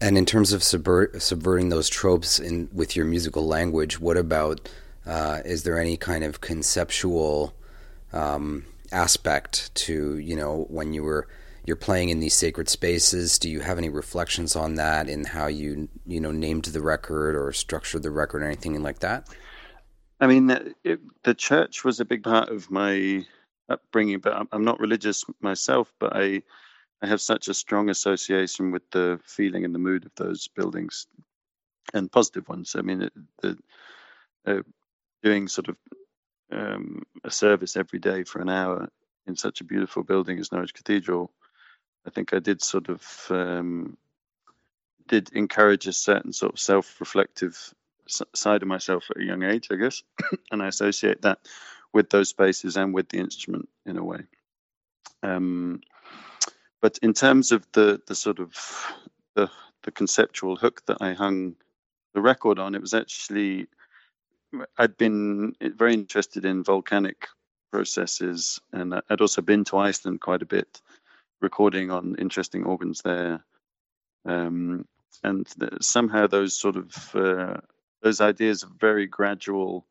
And 0.01 0.17
in 0.17 0.25
terms 0.25 0.53
of 0.53 0.63
subvert, 0.63 1.21
subverting 1.21 1.69
those 1.69 1.89
tropes 1.89 2.39
in 2.39 2.69
with 2.73 2.95
your 2.95 3.05
musical 3.05 3.47
language, 3.47 4.01
what 4.01 4.17
about 4.17 4.69
uh, 5.07 5.41
is 5.45 5.65
there 5.65 5.79
any 5.79 5.97
kind 5.97 6.25
of 6.25 6.41
conceptual 6.41 7.55
um, 8.13 8.65
aspect 8.93 9.75
to 9.75 10.19
you 10.19 10.37
know 10.37 10.67
when 10.69 10.93
you 10.93 11.03
were 11.03 11.29
you're 11.67 11.77
playing 11.77 12.11
in 12.11 12.21
these 12.21 12.35
sacred 12.35 12.69
spaces? 12.69 13.39
Do 13.39 13.49
you 13.49 13.61
have 13.61 13.79
any 13.79 13.89
reflections 13.89 14.55
on 14.55 14.75
that 14.75 15.09
in 15.09 15.25
how 15.25 15.47
you 15.47 15.89
you 16.07 16.21
know 16.21 16.31
named 16.31 16.65
the 16.67 16.83
record 16.83 17.37
or 17.37 17.53
structured 17.53 18.03
the 18.03 18.11
record 18.11 18.43
or 18.43 18.47
anything 18.47 18.83
like 18.83 19.01
that? 19.01 19.29
I 20.21 20.27
mean, 20.27 20.51
it, 20.85 21.01
the 21.23 21.35
church 21.35 21.85
was 21.85 22.01
a 22.01 22.05
big 22.05 22.23
part 22.23 22.49
of 22.49 22.71
my 22.71 23.27
upbringing, 23.69 24.21
but 24.21 24.47
I'm 24.53 24.65
not 24.65 24.81
religious 24.81 25.25
myself. 25.41 25.93
But 25.99 26.15
I 26.15 26.43
I 27.03 27.07
have 27.07 27.21
such 27.21 27.49
a 27.49 27.55
strong 27.55 27.91
association 27.91 28.71
with 28.71 28.89
the 28.91 29.21
feeling 29.25 29.65
and 29.65 29.75
the 29.75 29.79
mood 29.79 30.07
of 30.07 30.13
those 30.17 30.49
buildings, 30.49 31.07
and 31.93 32.11
positive 32.11 32.49
ones. 32.49 32.77
I 32.79 32.83
mean, 32.83 33.11
the 33.41 33.59
uh, 34.47 34.63
doing 35.23 35.49
sort 35.49 35.69
of 35.69 35.77
um, 36.53 37.03
a 37.25 37.31
service 37.31 37.77
every 37.77 37.99
day 37.99 38.25
for 38.25 38.41
an 38.41 38.49
hour 38.49 38.89
in 39.27 39.37
such 39.37 39.61
a 39.61 39.65
beautiful 39.65 40.03
building 40.03 40.39
as 40.39 40.53
Norwich 40.53 40.75
Cathedral, 40.75 41.33
I 42.07 42.11
think 42.11 42.35
I 42.35 42.39
did 42.39 42.63
sort 42.63 42.89
of 42.89 43.27
um, 43.31 43.97
did 45.09 45.31
encourage 45.33 45.87
a 45.87 45.93
certain 45.93 46.33
sort 46.33 46.55
of 46.55 46.59
self-reflective 46.61 47.75
side 48.07 48.63
of 48.63 48.69
myself 48.69 49.05
at 49.11 49.21
a 49.21 49.25
young 49.25 49.43
age, 49.43 49.69
I 49.71 49.77
guess, 49.77 50.03
and 50.51 50.63
I 50.63 50.69
associate 50.69 51.23
that 51.23 51.39
with 51.93 52.11
those 52.11 52.29
spaces 52.29 52.77
and 52.77 52.93
with 52.93 53.09
the 53.09 53.19
instrument 53.19 53.69
in 53.87 53.97
a 53.97 54.05
way. 54.05 54.21
Um, 55.23 55.81
but 56.83 56.99
in 57.03 57.15
terms 57.15 57.53
of 57.53 57.67
the 57.73 58.01
the 58.07 58.15
sort 58.15 58.41
of 58.41 58.53
the 59.35 59.51
the 59.85 59.91
conceptual 59.91 60.57
hook 60.57 60.83
that 60.87 60.99
I 61.01 61.15
hung 61.15 61.57
the 62.13 62.21
record 62.21 62.59
on, 62.59 62.75
it 62.75 62.81
was 62.81 62.95
actually 62.95 63.69
I'd 64.79 64.97
been 64.97 65.55
very 65.61 65.95
interested 65.95 66.45
in 66.45 66.63
volcanic 66.63 67.29
processes, 67.73 68.61
and 68.73 68.95
I'd 69.09 69.21
also 69.21 69.43
been 69.43 69.65
to 69.65 69.79
Iceland 69.79 70.21
quite 70.21 70.43
a 70.43 70.47
bit, 70.47 70.81
recording 71.45 71.91
on 71.91 72.17
interesting 72.19 72.65
organs 72.65 73.03
there. 73.03 73.45
Um, 74.25 74.87
and 75.23 75.47
the, 75.59 75.79
somehow 75.81 76.27
those 76.27 76.59
sort 76.59 76.77
of 76.77 77.15
uh, 77.15 77.59
those 78.03 78.21
ideas 78.21 78.63
of 78.63 78.71
very 78.71 79.07
gradual, 79.07 79.87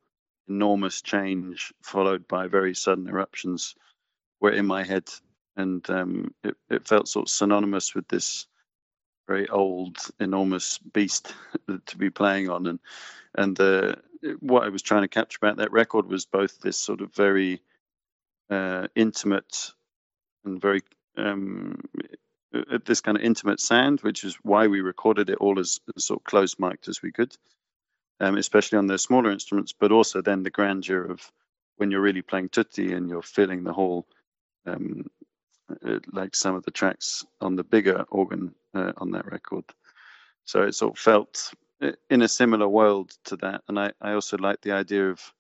enormous 0.50 1.01
change 1.01 1.72
followed 1.81 2.27
by 2.27 2.48
very 2.48 2.74
sudden 2.74 3.07
eruptions 3.07 3.75
were 4.41 4.51
in 4.51 4.65
my 4.65 4.83
head, 4.83 5.07
and 5.55 5.88
um, 5.89 6.33
it, 6.43 6.57
it 6.69 6.88
felt 6.88 7.07
sort 7.07 7.27
of 7.27 7.31
synonymous 7.31 7.95
with 7.95 8.07
this 8.07 8.48
very 9.27 9.48
old, 9.48 9.98
enormous 10.19 10.79
beast 10.79 11.33
to 11.86 11.98
be 11.98 12.10
playing 12.10 12.50
on, 12.50 12.65
and 12.65 12.79
and 13.36 13.60
uh, 13.60 13.95
what 14.39 14.63
I 14.63 14.69
was 14.69 14.81
trying 14.81 15.03
to 15.03 15.07
capture 15.07 15.38
about 15.41 15.57
that 15.57 15.72
record 15.72 16.07
was 16.07 16.25
both 16.25 16.60
this 16.60 16.77
sort 16.77 17.01
of 17.01 17.13
very 17.13 17.62
uh, 18.50 18.88
intimate 18.95 19.72
and 20.45 20.60
very 20.60 20.81
um, 21.17 21.79
this 22.86 23.01
kind 23.01 23.17
of 23.17 23.24
intimate 23.24 23.60
sound, 23.60 24.01
which 24.01 24.24
is 24.24 24.38
why 24.43 24.67
we 24.67 24.82
recorded 24.82 25.29
it 25.29 25.38
all 25.39 25.60
as, 25.60 25.79
as 25.96 26.05
sort 26.05 26.20
of 26.20 26.24
close 26.24 26.60
mic'd 26.60 26.88
as 26.88 27.01
we 27.01 27.12
could, 27.12 27.36
um, 28.20 28.38
especially 28.38 28.77
on 28.77 28.88
the 28.88 28.98
smaller 28.98 29.32
instruments, 29.32 29.74
but 29.74 29.91
also 29.91 30.22
then 30.22 30.43
the 30.43 30.50
grandeur 30.50 31.03
of 31.03 31.32
when 31.77 31.89
you're 31.89 32.01
really 32.01 32.22
playing 32.22 32.50
tutti 32.50 32.93
and 32.93 33.10
you're 33.10 33.24
filling 33.24 33.63
the 33.63 33.74
whole, 33.74 34.05
um, 34.65 35.10
uh, 35.86 36.00
like 36.12 36.36
some 36.36 36.55
of 36.55 36.63
the 36.63 36.72
tracks 36.72 37.25
on 37.41 37.55
the 37.55 37.63
bigger 37.63 38.05
organ 38.10 38.53
uh, 38.75 38.93
on 38.98 39.12
that 39.12 39.25
record. 39.32 39.65
So 40.46 40.63
it 40.63 40.75
sort 40.75 40.93
of 40.93 41.00
felt 41.00 41.53
uh, 41.82 41.91
in 42.10 42.22
a 42.22 42.27
similar 42.27 42.67
world 42.67 43.12
to 43.25 43.38
that. 43.38 43.62
And 43.67 43.79
I, 43.79 43.91
I 44.00 44.13
also 44.13 44.38
like 44.38 44.62
the 44.62 44.74
idea 44.74 45.10
of 45.10 45.34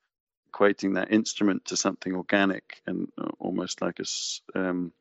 equating 0.51 0.95
that 0.95 1.11
instrument 1.11 1.65
to 1.65 1.77
something 1.77 2.15
organic 2.15 2.81
and 2.87 3.07
uh, 3.17 3.29
almost 3.39 3.81
like 3.81 3.99
a, 3.99 4.59
um, 4.59 4.91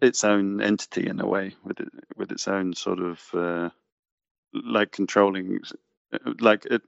its 0.00 0.24
own 0.24 0.60
entity 0.60 1.06
in 1.06 1.20
a 1.20 1.26
way, 1.26 1.54
with 1.64 1.80
it, 1.80 1.88
with 2.16 2.32
its 2.32 2.48
own 2.48 2.74
sort 2.74 3.00
of 3.00 3.20
uh, 3.34 3.70
like 4.52 4.92
controlling, 4.92 5.60
like 6.40 6.66
it, 6.66 6.82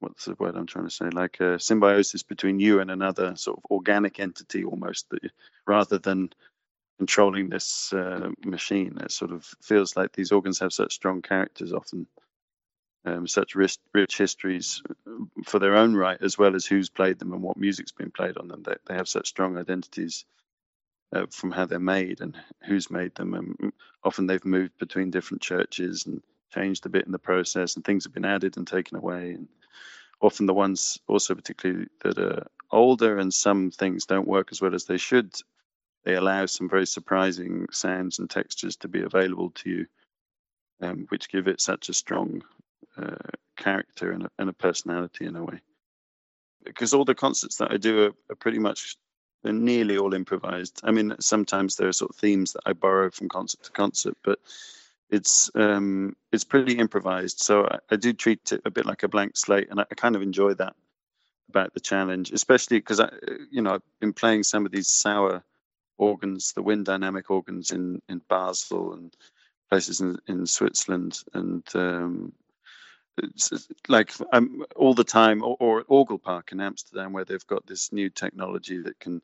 what's 0.00 0.24
the 0.24 0.34
word 0.34 0.56
I'm 0.56 0.66
trying 0.66 0.86
to 0.86 0.90
say? 0.90 1.10
Like 1.10 1.40
a 1.40 1.58
symbiosis 1.58 2.22
between 2.22 2.60
you 2.60 2.80
and 2.80 2.90
another 2.90 3.36
sort 3.36 3.58
of 3.58 3.70
organic 3.70 4.20
entity, 4.20 4.64
almost, 4.64 5.08
that, 5.10 5.30
rather 5.66 5.98
than 5.98 6.30
controlling 6.98 7.48
this 7.48 7.92
uh, 7.92 8.30
machine. 8.44 8.98
It 9.00 9.12
sort 9.12 9.32
of 9.32 9.44
feels 9.62 9.96
like 9.96 10.12
these 10.12 10.32
organs 10.32 10.58
have 10.60 10.72
such 10.72 10.94
strong 10.94 11.22
characters, 11.22 11.72
often 11.72 12.06
um, 13.04 13.26
such 13.26 13.54
rich, 13.54 13.78
rich, 13.92 14.16
histories 14.18 14.82
for 15.44 15.58
their 15.58 15.76
own 15.76 15.94
right, 15.94 16.18
as 16.20 16.38
well 16.38 16.54
as 16.54 16.64
who's 16.64 16.88
played 16.88 17.18
them 17.18 17.32
and 17.32 17.42
what 17.42 17.56
music's 17.56 17.92
been 17.92 18.10
played 18.10 18.36
on 18.36 18.48
them. 18.48 18.62
They, 18.62 18.76
they 18.86 18.94
have 18.94 19.08
such 19.08 19.28
strong 19.28 19.58
identities 19.58 20.24
uh, 21.12 21.26
from 21.30 21.50
how 21.50 21.66
they're 21.66 21.78
made 21.78 22.20
and 22.20 22.36
who's 22.66 22.90
made 22.90 23.14
them. 23.14 23.34
And 23.34 23.72
often 24.04 24.26
they've 24.26 24.44
moved 24.44 24.78
between 24.78 25.10
different 25.10 25.42
churches 25.42 26.06
and 26.06 26.22
changed 26.52 26.86
a 26.86 26.90
bit 26.90 27.06
in 27.06 27.12
the 27.12 27.18
process, 27.18 27.76
and 27.76 27.84
things 27.84 28.04
have 28.04 28.12
been 28.12 28.24
added 28.24 28.56
and 28.56 28.66
taken 28.66 28.96
away. 28.96 29.32
And 29.32 29.48
often 30.20 30.46
the 30.46 30.54
ones 30.54 30.98
also 31.08 31.34
particularly 31.34 31.86
that 32.02 32.18
are 32.18 32.46
older 32.70 33.18
and 33.18 33.32
some 33.32 33.70
things 33.70 34.06
don't 34.06 34.28
work 34.28 34.48
as 34.50 34.60
well 34.60 34.74
as 34.74 34.86
they 34.86 34.96
should 34.96 35.34
they 36.04 36.14
allow 36.14 36.46
some 36.46 36.68
very 36.68 36.86
surprising 36.86 37.66
sounds 37.70 38.18
and 38.18 38.28
textures 38.28 38.76
to 38.76 38.88
be 38.88 39.02
available 39.02 39.50
to 39.50 39.70
you, 39.70 39.86
um, 40.80 41.06
which 41.10 41.28
give 41.28 41.46
it 41.46 41.60
such 41.60 41.88
a 41.88 41.94
strong 41.94 42.42
uh, 42.96 43.14
character 43.56 44.10
and 44.10 44.24
a, 44.24 44.30
and 44.38 44.50
a, 44.50 44.52
personality 44.52 45.26
in 45.26 45.36
a 45.36 45.44
way. 45.44 45.60
Because 46.64 46.92
all 46.92 47.04
the 47.04 47.14
concerts 47.14 47.56
that 47.56 47.70
I 47.70 47.76
do 47.76 48.06
are, 48.06 48.12
are 48.30 48.36
pretty 48.36 48.58
much, 48.58 48.96
they're 49.42 49.52
nearly 49.52 49.98
all 49.98 50.14
improvised. 50.14 50.80
I 50.84 50.90
mean, 50.92 51.14
sometimes 51.20 51.76
there 51.76 51.88
are 51.88 51.92
sort 51.92 52.10
of 52.10 52.16
themes 52.16 52.52
that 52.52 52.62
I 52.66 52.72
borrow 52.72 53.10
from 53.10 53.28
concert 53.28 53.64
to 53.64 53.72
concert, 53.72 54.16
but 54.22 54.38
it's 55.10 55.50
um, 55.54 56.16
it's 56.32 56.44
pretty 56.44 56.78
improvised. 56.78 57.40
So 57.40 57.66
I, 57.66 57.78
I, 57.90 57.96
do 57.96 58.12
treat 58.12 58.52
it 58.52 58.62
a 58.64 58.70
bit 58.70 58.86
like 58.86 59.02
a 59.02 59.08
blank 59.08 59.36
slate, 59.36 59.68
and 59.70 59.80
I, 59.80 59.84
I 59.90 59.94
kind 59.94 60.16
of 60.16 60.22
enjoy 60.22 60.54
that 60.54 60.74
about 61.48 61.74
the 61.74 61.80
challenge, 61.80 62.32
especially 62.32 62.78
because 62.78 63.00
I, 63.00 63.10
you 63.50 63.60
know, 63.62 63.74
I've 63.74 63.82
been 64.00 64.14
playing 64.14 64.44
some 64.44 64.64
of 64.64 64.72
these 64.72 64.88
sour 64.88 65.44
organs, 65.98 66.52
the 66.52 66.62
wind 66.62 66.86
dynamic 66.86 67.30
organs 67.30 67.70
in, 67.70 68.00
in 68.08 68.20
Basel 68.28 68.94
and 68.94 69.14
places 69.70 70.00
in, 70.00 70.18
in 70.26 70.46
Switzerland. 70.46 71.18
And 71.32 71.64
um, 71.74 72.32
like 73.88 74.12
I'm 74.32 74.64
all 74.76 74.94
the 74.94 75.04
time, 75.04 75.42
or, 75.42 75.56
or 75.60 75.84
Orgel 75.84 76.22
Park 76.22 76.52
in 76.52 76.60
Amsterdam, 76.60 77.12
where 77.12 77.24
they've 77.24 77.46
got 77.46 77.66
this 77.66 77.92
new 77.92 78.10
technology 78.10 78.78
that 78.78 78.98
can 78.98 79.22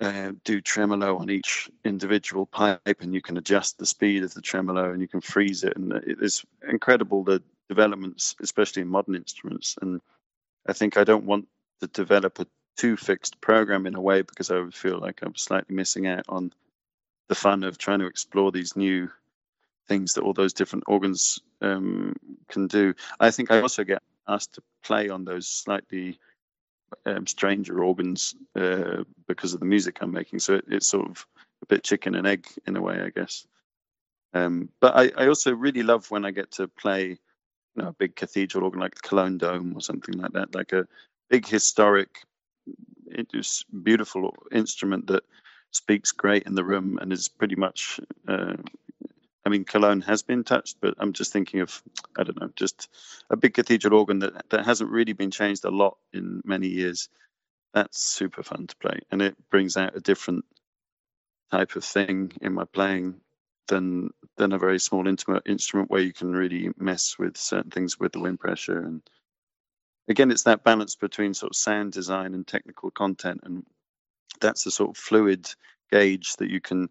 uh, 0.00 0.32
do 0.44 0.60
tremolo 0.60 1.18
on 1.18 1.30
each 1.30 1.68
individual 1.84 2.46
pipe, 2.46 3.00
and 3.00 3.14
you 3.14 3.20
can 3.20 3.36
adjust 3.36 3.78
the 3.78 3.86
speed 3.86 4.22
of 4.22 4.34
the 4.34 4.40
tremolo, 4.40 4.92
and 4.92 5.00
you 5.00 5.08
can 5.08 5.20
freeze 5.20 5.64
it, 5.64 5.76
and 5.76 5.92
it's 5.92 6.44
incredible 6.68 7.24
the 7.24 7.42
developments, 7.68 8.34
especially 8.40 8.82
in 8.82 8.88
modern 8.88 9.14
instruments. 9.14 9.76
And 9.80 10.00
I 10.66 10.72
think 10.72 10.96
I 10.96 11.04
don't 11.04 11.24
want 11.24 11.46
to 11.80 11.86
develop 11.86 12.38
a 12.38 12.46
too 12.76 12.96
fixed 12.96 13.40
program 13.40 13.86
in 13.86 13.94
a 13.94 14.00
way 14.00 14.22
because 14.22 14.50
I 14.50 14.58
would 14.58 14.74
feel 14.74 14.98
like 14.98 15.20
I'm 15.22 15.36
slightly 15.36 15.74
missing 15.74 16.06
out 16.06 16.24
on 16.28 16.52
the 17.28 17.34
fun 17.34 17.62
of 17.62 17.78
trying 17.78 18.00
to 18.00 18.06
explore 18.06 18.50
these 18.50 18.74
new 18.74 19.10
things 19.90 20.14
that 20.14 20.22
all 20.22 20.32
those 20.32 20.52
different 20.52 20.84
organs 20.86 21.40
um, 21.60 22.14
can 22.48 22.68
do. 22.68 22.94
I 23.18 23.32
think 23.32 23.50
I 23.50 23.60
also 23.60 23.82
get 23.82 24.02
asked 24.28 24.54
to 24.54 24.62
play 24.84 25.08
on 25.08 25.24
those 25.24 25.48
slightly 25.48 26.20
um, 27.04 27.26
stranger 27.26 27.82
organs 27.82 28.36
uh, 28.54 29.02
because 29.26 29.52
of 29.52 29.58
the 29.58 29.66
music 29.66 29.98
I'm 30.00 30.12
making. 30.12 30.38
So 30.38 30.54
it, 30.54 30.64
it's 30.68 30.86
sort 30.86 31.10
of 31.10 31.26
a 31.62 31.66
bit 31.66 31.82
chicken 31.82 32.14
and 32.14 32.24
egg 32.24 32.46
in 32.68 32.76
a 32.76 32.80
way, 32.80 33.00
I 33.00 33.10
guess. 33.10 33.48
Um, 34.32 34.68
but 34.80 34.94
I, 34.96 35.24
I, 35.24 35.26
also 35.26 35.52
really 35.52 35.82
love 35.82 36.08
when 36.12 36.24
I 36.24 36.30
get 36.30 36.52
to 36.52 36.68
play, 36.68 37.08
you 37.74 37.82
know, 37.82 37.88
a 37.88 37.92
big 37.92 38.14
cathedral 38.14 38.62
organ 38.62 38.78
like 38.78 38.94
the 38.94 39.08
Cologne 39.08 39.38
Dome 39.38 39.72
or 39.74 39.80
something 39.80 40.16
like 40.16 40.34
that, 40.34 40.54
like 40.54 40.72
a 40.72 40.86
big 41.28 41.48
historic, 41.48 42.10
beautiful 43.82 44.36
instrument 44.52 45.08
that 45.08 45.24
speaks 45.72 46.12
great 46.12 46.44
in 46.44 46.54
the 46.54 46.64
room 46.64 47.00
and 47.02 47.12
is 47.12 47.26
pretty 47.28 47.56
much. 47.56 47.98
Uh, 48.28 48.54
I 49.44 49.48
mean, 49.48 49.64
Cologne 49.64 50.02
has 50.02 50.22
been 50.22 50.44
touched, 50.44 50.76
but 50.80 50.94
I'm 50.98 51.12
just 51.12 51.32
thinking 51.32 51.60
of 51.60 51.82
I 52.16 52.24
don't 52.24 52.40
know, 52.40 52.50
just 52.56 52.88
a 53.30 53.36
big 53.36 53.54
cathedral 53.54 53.98
organ 53.98 54.20
that 54.20 54.48
that 54.50 54.66
hasn't 54.66 54.90
really 54.90 55.14
been 55.14 55.30
changed 55.30 55.64
a 55.64 55.70
lot 55.70 55.96
in 56.12 56.42
many 56.44 56.68
years. 56.68 57.08
That's 57.72 58.00
super 58.00 58.42
fun 58.42 58.66
to 58.66 58.76
play, 58.76 59.00
and 59.10 59.22
it 59.22 59.36
brings 59.50 59.76
out 59.76 59.96
a 59.96 60.00
different 60.00 60.44
type 61.50 61.76
of 61.76 61.84
thing 61.84 62.32
in 62.40 62.54
my 62.54 62.64
playing 62.64 63.20
than 63.68 64.10
than 64.36 64.52
a 64.52 64.58
very 64.58 64.78
small 64.78 65.06
intimate 65.06 65.44
instrument 65.46 65.90
where 65.90 66.02
you 66.02 66.12
can 66.12 66.32
really 66.32 66.70
mess 66.76 67.16
with 67.18 67.36
certain 67.36 67.70
things 67.70 67.98
with 67.98 68.12
the 68.12 68.20
wind 68.20 68.38
pressure 68.38 68.78
and 68.78 69.02
again 70.08 70.30
it's 70.30 70.42
that 70.42 70.64
balance 70.64 70.96
between 70.96 71.34
sort 71.34 71.52
of 71.52 71.56
sound 71.56 71.92
design 71.92 72.34
and 72.34 72.46
technical 72.46 72.90
content 72.90 73.40
and 73.44 73.64
that's 74.40 74.64
the 74.64 74.70
sort 74.70 74.90
of 74.90 74.96
fluid 74.96 75.48
gauge 75.90 76.36
that 76.36 76.50
you 76.50 76.60
can 76.60 76.88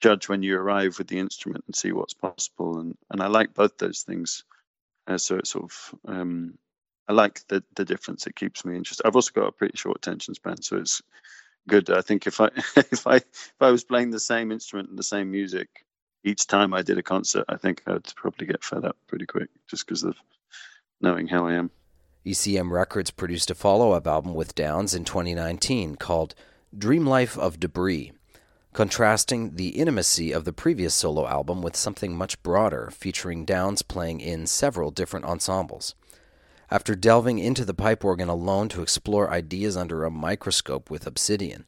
judge 0.00 0.28
when 0.28 0.42
you 0.42 0.56
arrive 0.56 0.98
with 0.98 1.08
the 1.08 1.18
instrument 1.18 1.64
and 1.66 1.76
see 1.76 1.92
what's 1.92 2.14
possible. 2.14 2.78
And 2.78 2.96
and 3.10 3.22
I 3.22 3.26
like 3.26 3.54
both 3.54 3.78
those 3.78 4.02
things. 4.02 4.44
Uh, 5.06 5.18
so 5.18 5.36
it's 5.36 5.50
sort 5.50 5.64
of 5.64 5.94
um, 6.06 6.58
I 7.08 7.12
like 7.12 7.46
the 7.48 7.62
the 7.74 7.84
difference. 7.84 8.26
It 8.26 8.36
keeps 8.36 8.64
me 8.64 8.76
interested. 8.76 9.06
I've 9.06 9.16
also 9.16 9.32
got 9.32 9.48
a 9.48 9.52
pretty 9.52 9.76
short 9.76 9.96
attention 9.96 10.34
span 10.34 10.62
so 10.62 10.76
it's 10.76 11.02
good. 11.68 11.90
I 11.90 12.02
think 12.02 12.26
if 12.26 12.40
I 12.40 12.46
if 12.76 13.06
I 13.06 13.16
if 13.16 13.54
I 13.60 13.70
was 13.70 13.84
playing 13.84 14.10
the 14.10 14.20
same 14.20 14.52
instrument 14.52 14.90
and 14.90 14.98
the 14.98 15.04
same 15.04 15.30
music 15.30 15.68
each 16.22 16.46
time 16.46 16.74
I 16.74 16.82
did 16.82 16.98
a 16.98 17.02
concert, 17.02 17.44
I 17.48 17.56
think 17.56 17.82
I'd 17.86 18.14
probably 18.14 18.46
get 18.46 18.62
fed 18.62 18.84
up 18.84 18.96
pretty 19.06 19.26
quick 19.26 19.48
just 19.68 19.86
because 19.86 20.02
of 20.02 20.16
knowing 21.00 21.26
how 21.26 21.46
I 21.46 21.54
am. 21.54 21.70
ECM 22.26 22.70
Records 22.70 23.10
produced 23.10 23.50
a 23.50 23.54
follow 23.54 23.92
up 23.92 24.06
album 24.06 24.34
with 24.34 24.54
Downs 24.54 24.94
in 24.94 25.04
2019 25.04 25.96
called 25.96 26.34
Dream 26.76 27.06
Life 27.06 27.38
of 27.38 27.58
Debris, 27.58 28.12
contrasting 28.72 29.56
the 29.56 29.70
intimacy 29.70 30.32
of 30.32 30.44
the 30.44 30.52
previous 30.52 30.94
solo 30.94 31.26
album 31.26 31.62
with 31.62 31.76
something 31.76 32.16
much 32.16 32.42
broader, 32.42 32.90
featuring 32.92 33.44
Downs 33.44 33.82
playing 33.82 34.20
in 34.20 34.46
several 34.46 34.90
different 34.90 35.26
ensembles. 35.26 35.94
After 36.70 36.94
delving 36.94 37.38
into 37.40 37.64
the 37.64 37.74
pipe 37.74 38.04
organ 38.04 38.28
alone 38.28 38.68
to 38.70 38.82
explore 38.82 39.30
ideas 39.30 39.76
under 39.76 40.04
a 40.04 40.10
microscope 40.10 40.88
with 40.88 41.06
Obsidian, 41.06 41.66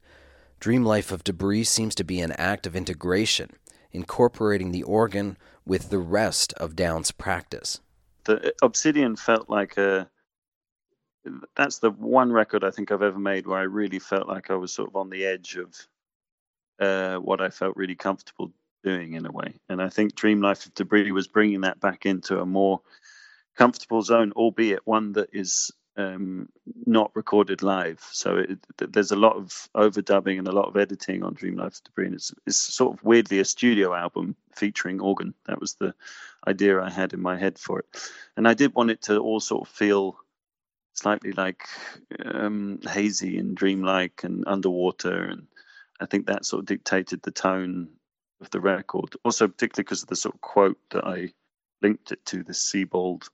Dream 0.60 0.84
Life 0.84 1.10
of 1.10 1.24
Debris 1.24 1.64
seems 1.64 1.94
to 1.96 2.04
be 2.04 2.20
an 2.20 2.32
act 2.32 2.66
of 2.68 2.76
integration 2.76 3.50
incorporating 3.92 4.72
the 4.72 4.82
organ 4.82 5.36
with 5.66 5.90
the 5.90 5.98
rest 5.98 6.52
of 6.54 6.76
Down's 6.76 7.10
practice. 7.10 7.80
The 8.24 8.48
uh, 8.48 8.50
Obsidian 8.62 9.16
felt 9.16 9.48
like 9.48 9.76
a. 9.76 10.08
That's 11.56 11.78
the 11.78 11.90
one 11.90 12.32
record 12.32 12.64
I 12.64 12.70
think 12.70 12.90
I've 12.90 13.02
ever 13.02 13.18
made 13.18 13.46
where 13.46 13.58
I 13.58 13.62
really 13.62 14.00
felt 14.00 14.26
like 14.26 14.50
I 14.50 14.54
was 14.54 14.72
sort 14.72 14.88
of 14.88 14.96
on 14.96 15.10
the 15.10 15.24
edge 15.24 15.56
of 15.56 15.74
uh, 16.82 17.16
what 17.18 17.40
I 17.40 17.50
felt 17.50 17.76
really 17.76 17.94
comfortable 17.94 18.52
doing 18.82 19.14
in 19.14 19.26
a 19.26 19.30
way. 19.30 19.54
And 19.68 19.80
I 19.80 19.88
think 19.88 20.14
Dream 20.14 20.40
Life 20.40 20.66
of 20.66 20.74
Debris 20.74 21.12
was 21.12 21.28
bringing 21.28 21.60
that 21.60 21.80
back 21.80 22.06
into 22.06 22.40
a 22.40 22.46
more 22.46 22.80
comfortable 23.56 24.02
zone, 24.02 24.32
albeit 24.32 24.86
one 24.86 25.12
that 25.12 25.28
is 25.32 25.70
um, 25.96 26.48
not 26.86 27.14
recorded 27.14 27.62
live. 27.62 28.00
So 28.12 28.36
it, 28.36 28.58
there's 28.78 29.12
a 29.12 29.16
lot 29.16 29.36
of 29.36 29.68
overdubbing 29.76 30.38
and 30.38 30.48
a 30.48 30.52
lot 30.52 30.68
of 30.68 30.76
editing 30.76 31.22
on 31.22 31.34
Dream 31.34 31.56
Life 31.56 31.76
of 31.76 31.84
Debris. 31.84 32.06
And 32.06 32.14
it's, 32.14 32.34
it's 32.46 32.58
sort 32.58 32.94
of 32.94 33.04
weirdly 33.04 33.38
a 33.38 33.44
studio 33.44 33.94
album 33.94 34.34
featuring 34.56 35.00
organ. 35.00 35.34
That 35.46 35.60
was 35.60 35.74
the 35.74 35.94
idea 36.48 36.80
I 36.80 36.90
had 36.90 37.12
in 37.12 37.20
my 37.20 37.38
head 37.38 37.58
for 37.58 37.78
it. 37.80 37.86
And 38.36 38.48
I 38.48 38.54
did 38.54 38.74
want 38.74 38.90
it 38.90 39.02
to 39.02 39.18
all 39.18 39.40
sort 39.40 39.68
of 39.68 39.74
feel 39.74 40.16
slightly 40.94 41.32
like 41.32 41.64
um, 42.24 42.80
hazy 42.88 43.38
and 43.38 43.56
dreamlike 43.56 44.24
and 44.24 44.44
underwater. 44.46 45.24
And 45.24 45.46
I 46.02 46.06
think 46.06 46.26
that 46.26 46.44
sort 46.44 46.60
of 46.60 46.66
dictated 46.66 47.22
the 47.22 47.30
tone 47.30 47.88
of 48.40 48.50
the 48.50 48.60
record. 48.60 49.14
Also, 49.24 49.46
particularly 49.46 49.84
because 49.84 50.02
of 50.02 50.08
the 50.08 50.16
sort 50.16 50.34
of 50.34 50.40
quote 50.40 50.78
that 50.90 51.04
I 51.04 51.32
linked 51.80 52.10
it 52.12 52.24
to, 52.26 52.42
the 52.42 52.54
Sebald 52.54 53.28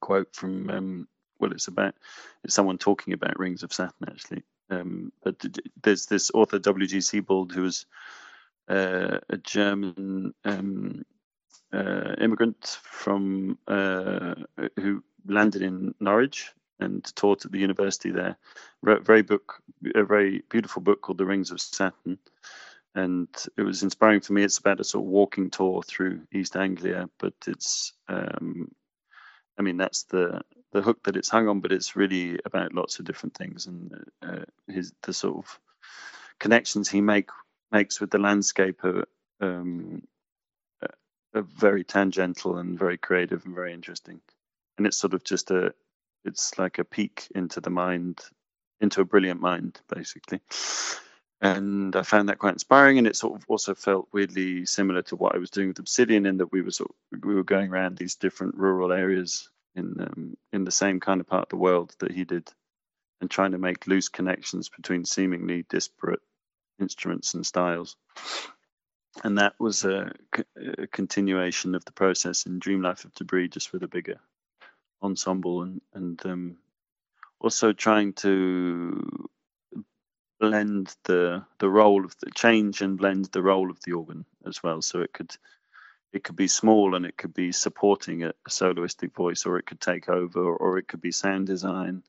quote 0.00 0.34
from 0.34 0.68
um, 0.68 1.08
well, 1.38 1.52
it's 1.52 1.68
about 1.68 1.94
it's 2.44 2.54
someone 2.54 2.78
talking 2.78 3.12
about 3.12 3.38
rings 3.38 3.62
of 3.62 3.72
Saturn 3.72 4.08
actually. 4.08 4.42
Um, 4.68 5.12
but 5.22 5.44
there's 5.82 6.06
this 6.06 6.30
author 6.34 6.58
W.G. 6.58 7.00
Sebald 7.00 7.52
who 7.52 7.62
was 7.62 7.86
uh, 8.68 9.18
a 9.28 9.36
German 9.36 10.34
um, 10.44 11.04
uh, 11.72 12.14
immigrant 12.18 12.78
from 12.82 13.58
uh, 13.68 14.34
who 14.80 15.04
landed 15.24 15.62
in 15.62 15.94
Norwich 16.00 16.52
and 16.80 17.04
taught 17.14 17.44
at 17.44 17.52
the 17.52 17.58
university 17.58 18.10
there. 18.10 18.36
Wrote 18.82 19.00
a 19.00 19.04
very 19.04 19.22
book, 19.22 19.62
a 19.94 20.04
very 20.04 20.42
beautiful 20.48 20.82
book 20.82 21.02
called 21.02 21.18
The 21.18 21.26
Rings 21.26 21.50
of 21.50 21.60
Saturn, 21.60 22.18
and 22.94 23.28
it 23.56 23.62
was 23.62 23.82
inspiring 23.82 24.20
for 24.20 24.32
me. 24.32 24.42
It's 24.42 24.58
about 24.58 24.80
a 24.80 24.84
sort 24.84 25.04
of 25.04 25.10
walking 25.10 25.50
tour 25.50 25.82
through 25.82 26.22
East 26.32 26.56
Anglia, 26.56 27.08
but 27.18 27.34
it's 27.46 27.92
um, 28.08 28.70
I 29.58 29.62
mean 29.62 29.76
that's 29.76 30.04
the 30.04 30.42
the 30.72 30.82
hook 30.82 31.04
that 31.04 31.16
it's 31.16 31.28
hung 31.28 31.48
on, 31.48 31.60
but 31.60 31.72
it's 31.72 31.96
really 31.96 32.38
about 32.44 32.74
lots 32.74 32.98
of 32.98 33.04
different 33.04 33.34
things 33.34 33.66
and 33.66 34.04
uh, 34.22 34.44
his 34.68 34.92
the 35.02 35.12
sort 35.12 35.38
of 35.38 35.60
connections 36.38 36.88
he 36.88 37.00
make 37.00 37.30
makes 37.72 38.00
with 38.00 38.10
the 38.10 38.18
landscape 38.18 38.82
um, 39.40 40.02
are 41.36 41.42
very 41.42 41.84
tangential 41.84 42.56
and 42.56 42.78
very 42.78 42.96
creative 42.96 43.44
and 43.44 43.54
very 43.54 43.72
interesting. 43.72 44.20
And 44.78 44.86
it's 44.86 44.96
sort 44.96 45.14
of 45.14 45.24
just 45.24 45.50
a 45.50 45.74
it's 46.26 46.58
like 46.58 46.78
a 46.78 46.84
peek 46.84 47.28
into 47.34 47.60
the 47.60 47.70
mind, 47.70 48.20
into 48.80 49.00
a 49.00 49.04
brilliant 49.04 49.40
mind, 49.40 49.80
basically. 49.88 50.40
And 51.40 51.94
I 51.94 52.02
found 52.02 52.28
that 52.28 52.38
quite 52.38 52.54
inspiring, 52.54 52.98
and 52.98 53.06
it 53.06 53.16
sort 53.16 53.40
of 53.40 53.44
also 53.48 53.74
felt 53.74 54.08
weirdly 54.12 54.66
similar 54.66 55.02
to 55.02 55.16
what 55.16 55.34
I 55.34 55.38
was 55.38 55.50
doing 55.50 55.68
with 55.68 55.78
Obsidian, 55.78 56.26
in 56.26 56.38
that 56.38 56.52
we 56.52 56.62
were 56.62 56.70
sort 56.70 56.90
of, 56.90 57.24
we 57.24 57.34
were 57.34 57.44
going 57.44 57.70
around 57.70 57.96
these 57.96 58.16
different 58.16 58.56
rural 58.56 58.92
areas 58.92 59.50
in 59.74 59.94
um, 60.00 60.36
in 60.52 60.64
the 60.64 60.70
same 60.70 60.98
kind 61.00 61.20
of 61.20 61.26
part 61.26 61.44
of 61.44 61.48
the 61.50 61.56
world 61.56 61.94
that 61.98 62.10
he 62.10 62.24
did, 62.24 62.50
and 63.20 63.30
trying 63.30 63.52
to 63.52 63.58
make 63.58 63.86
loose 63.86 64.08
connections 64.08 64.70
between 64.70 65.04
seemingly 65.04 65.64
disparate 65.68 66.20
instruments 66.80 67.34
and 67.34 67.44
styles. 67.44 67.96
And 69.22 69.38
that 69.38 69.54
was 69.58 69.84
a, 69.84 70.12
a 70.78 70.86
continuation 70.86 71.74
of 71.74 71.84
the 71.84 71.92
process 71.92 72.46
in 72.46 72.58
Dream 72.58 72.82
Life 72.82 73.04
of 73.04 73.14
Debris, 73.14 73.48
just 73.48 73.72
with 73.72 73.82
a 73.82 73.88
bigger 73.88 74.18
ensemble 75.02 75.62
and 75.62 75.80
and 75.94 76.24
um, 76.26 76.56
also 77.40 77.72
trying 77.72 78.12
to 78.12 79.28
blend 80.40 80.94
the 81.04 81.44
the 81.58 81.68
role 81.68 82.04
of 82.04 82.14
the 82.20 82.30
change 82.34 82.82
and 82.82 82.98
blend 82.98 83.26
the 83.26 83.42
role 83.42 83.70
of 83.70 83.78
the 83.84 83.92
organ 83.92 84.24
as 84.46 84.62
well, 84.62 84.82
so 84.82 85.00
it 85.00 85.12
could 85.12 85.34
it 86.12 86.24
could 86.24 86.36
be 86.36 86.48
small 86.48 86.94
and 86.94 87.04
it 87.04 87.16
could 87.16 87.34
be 87.34 87.52
supporting 87.52 88.24
a, 88.24 88.28
a 88.28 88.50
soloistic 88.50 89.14
voice, 89.14 89.44
or 89.44 89.58
it 89.58 89.66
could 89.66 89.80
take 89.80 90.08
over, 90.08 90.40
or 90.40 90.78
it 90.78 90.88
could 90.88 91.00
be 91.00 91.12
sound 91.12 91.46
design, 91.46 92.02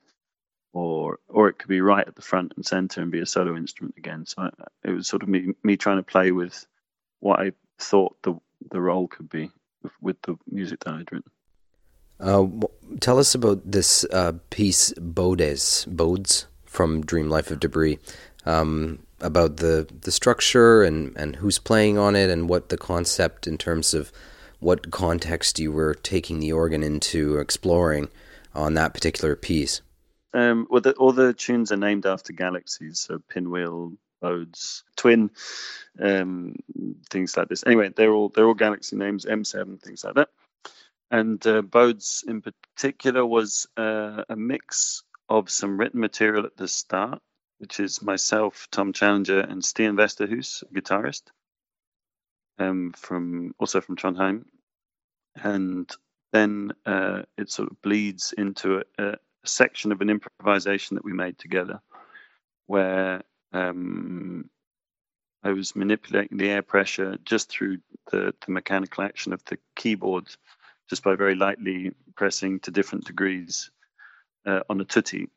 or 0.73 1.19
or 1.27 1.49
it 1.49 1.57
could 1.57 1.69
be 1.69 1.81
right 1.81 2.07
at 2.07 2.15
the 2.15 2.21
front 2.21 2.53
and 2.55 2.65
center 2.65 3.01
and 3.01 3.11
be 3.11 3.19
a 3.19 3.25
solo 3.25 3.55
instrument 3.55 3.95
again. 3.97 4.25
So 4.25 4.43
I, 4.43 4.49
it 4.83 4.91
was 4.91 5.07
sort 5.07 5.23
of 5.23 5.29
me 5.29 5.53
me 5.63 5.77
trying 5.77 5.97
to 5.97 6.03
play 6.03 6.31
with 6.31 6.65
what 7.19 7.39
I 7.39 7.51
thought 7.79 8.21
the 8.23 8.35
the 8.71 8.81
role 8.81 9.07
could 9.07 9.29
be 9.29 9.51
with, 9.83 9.93
with 10.01 10.21
the 10.23 10.37
music 10.49 10.81
that 10.81 10.93
I'd 10.93 11.11
written. 11.11 11.31
Uh, 12.19 12.47
tell 12.99 13.19
us 13.19 13.35
about 13.35 13.61
this 13.69 14.05
uh, 14.11 14.33
piece, 14.49 14.93
Bodes, 14.93 15.85
Bodes 15.85 16.47
from 16.65 17.05
Dream 17.05 17.29
Life 17.29 17.51
of 17.51 17.59
Debris. 17.59 17.99
Um, 18.45 18.99
about 19.19 19.57
the 19.57 19.87
the 20.01 20.11
structure 20.11 20.83
and 20.83 21.15
and 21.17 21.37
who's 21.37 21.59
playing 21.59 21.97
on 21.97 22.15
it 22.15 22.29
and 22.29 22.49
what 22.49 22.69
the 22.69 22.77
concept 22.77 23.47
in 23.47 23.57
terms 23.57 23.93
of 23.93 24.11
what 24.59 24.91
context 24.91 25.59
you 25.59 25.71
were 25.71 25.93
taking 25.93 26.39
the 26.39 26.51
organ 26.51 26.83
into 26.83 27.37
exploring 27.37 28.09
on 28.55 28.73
that 28.73 28.93
particular 28.93 29.35
piece. 29.35 29.81
Um, 30.33 30.67
well, 30.69 30.81
the, 30.81 30.93
all 30.93 31.13
the 31.13 31.33
tunes 31.33 31.71
are 31.71 31.77
named 31.77 32.05
after 32.05 32.33
galaxies, 32.33 32.99
so 32.99 33.19
Pinwheel, 33.29 33.93
Bodes, 34.19 34.83
Twin, 34.95 35.29
um, 35.99 36.55
things 37.09 37.37
like 37.37 37.49
this. 37.49 37.63
Anyway, 37.65 37.91
they're 37.95 38.13
all 38.13 38.29
they're 38.29 38.47
all 38.47 38.53
galaxy 38.53 38.95
names, 38.95 39.25
M7, 39.25 39.81
things 39.81 40.03
like 40.03 40.15
that. 40.15 40.29
And 41.09 41.45
uh, 41.47 41.61
Bodes 41.61 42.23
in 42.27 42.41
particular 42.41 43.25
was 43.25 43.67
uh, 43.77 44.23
a 44.29 44.35
mix 44.35 45.03
of 45.29 45.49
some 45.49 45.77
written 45.77 45.99
material 45.99 46.45
at 46.45 46.57
the 46.57 46.67
start 46.67 47.21
which 47.59 47.79
is 47.79 48.01
myself, 48.01 48.67
Tom 48.71 48.93
Challenger, 48.93 49.39
and 49.39 49.61
Stian 49.61 49.95
Westerhus, 49.97 50.63
a 50.63 50.73
guitarist, 50.73 51.23
um, 52.59 52.93
from 52.95 53.53
also 53.59 53.81
from 53.81 53.95
Trondheim, 53.95 54.45
and 55.35 55.89
then 56.33 56.73
uh, 56.85 57.23
it 57.37 57.49
sort 57.49 57.71
of 57.71 57.81
bleeds 57.81 58.33
into 58.37 58.83
a, 58.97 59.03
a, 59.03 59.15
section 59.45 59.91
of 59.91 60.01
an 60.01 60.09
improvisation 60.09 60.95
that 60.95 61.05
we 61.05 61.13
made 61.13 61.37
together, 61.37 61.79
where 62.65 63.23
um, 63.53 64.49
I 65.41 65.53
was 65.53 65.75
manipulating 65.75 66.37
the 66.37 66.49
air 66.49 66.61
pressure 66.61 67.17
just 67.23 67.49
through 67.49 67.77
the, 68.11 68.33
the 68.45 68.51
mechanical 68.51 69.03
action 69.03 69.33
of 69.33 69.43
the 69.45 69.57
keyboard, 69.75 70.27
just 70.89 71.03
by 71.03 71.15
very 71.15 71.35
lightly 71.35 71.91
pressing 72.15 72.59
to 72.61 72.71
different 72.71 73.05
degrees 73.05 73.71
uh, 74.45 74.61
on 74.69 74.81
a 74.81 74.85
tutti 74.85 75.29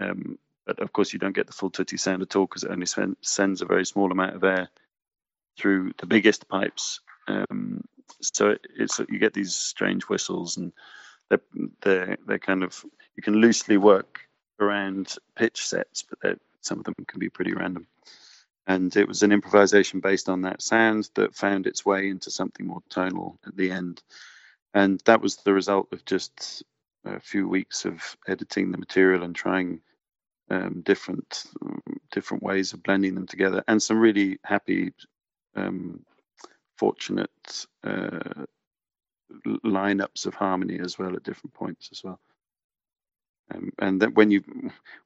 Um, 0.00 0.38
but 0.66 0.80
of 0.80 0.92
course, 0.92 1.12
you 1.12 1.18
don't 1.18 1.34
get 1.34 1.46
the 1.46 1.52
full 1.52 1.70
tutti 1.70 1.96
sound 1.96 2.22
at 2.22 2.34
all 2.34 2.46
because 2.46 2.64
it 2.64 2.70
only 2.70 2.86
sends 3.22 3.62
a 3.62 3.66
very 3.66 3.86
small 3.86 4.10
amount 4.10 4.34
of 4.34 4.44
air 4.44 4.68
through 5.56 5.92
the 5.98 6.06
biggest 6.06 6.48
pipes. 6.48 7.00
Um, 7.28 7.84
so 8.20 8.50
it, 8.50 8.66
it's 8.76 8.98
you 9.08 9.18
get 9.18 9.32
these 9.32 9.54
strange 9.54 10.04
whistles, 10.04 10.56
and 10.56 10.72
they're, 11.30 11.40
they're 11.82 12.16
they're 12.26 12.38
kind 12.38 12.64
of 12.64 12.84
you 13.16 13.22
can 13.22 13.34
loosely 13.34 13.76
work 13.76 14.20
around 14.60 15.14
pitch 15.36 15.66
sets, 15.66 16.04
but 16.20 16.38
some 16.60 16.78
of 16.78 16.84
them 16.84 16.94
can 17.06 17.20
be 17.20 17.28
pretty 17.28 17.54
random. 17.54 17.86
And 18.66 18.94
it 18.96 19.06
was 19.06 19.22
an 19.22 19.30
improvisation 19.30 20.00
based 20.00 20.28
on 20.28 20.42
that 20.42 20.60
sound 20.60 21.08
that 21.14 21.36
found 21.36 21.68
its 21.68 21.86
way 21.86 22.08
into 22.08 22.32
something 22.32 22.66
more 22.66 22.82
tonal 22.90 23.38
at 23.46 23.56
the 23.56 23.70
end. 23.70 24.02
And 24.76 25.00
that 25.06 25.22
was 25.22 25.36
the 25.36 25.54
result 25.54 25.88
of 25.92 26.04
just 26.04 26.62
a 27.06 27.18
few 27.18 27.48
weeks 27.48 27.86
of 27.86 28.18
editing 28.28 28.70
the 28.70 28.76
material 28.76 29.22
and 29.22 29.34
trying 29.34 29.80
um, 30.50 30.82
different 30.84 31.44
different 32.12 32.42
ways 32.42 32.74
of 32.74 32.82
blending 32.82 33.14
them 33.14 33.26
together, 33.26 33.64
and 33.66 33.82
some 33.82 33.98
really 33.98 34.38
happy, 34.44 34.92
um, 35.56 36.04
fortunate 36.76 37.66
uh, 37.84 38.44
lineups 39.64 40.26
of 40.26 40.34
harmony 40.34 40.78
as 40.78 40.98
well 40.98 41.16
at 41.16 41.22
different 41.22 41.54
points 41.54 41.88
as 41.90 42.04
well. 42.04 42.20
Um, 43.54 43.70
and 43.78 44.02
that 44.02 44.14
when 44.14 44.30
you 44.30 44.42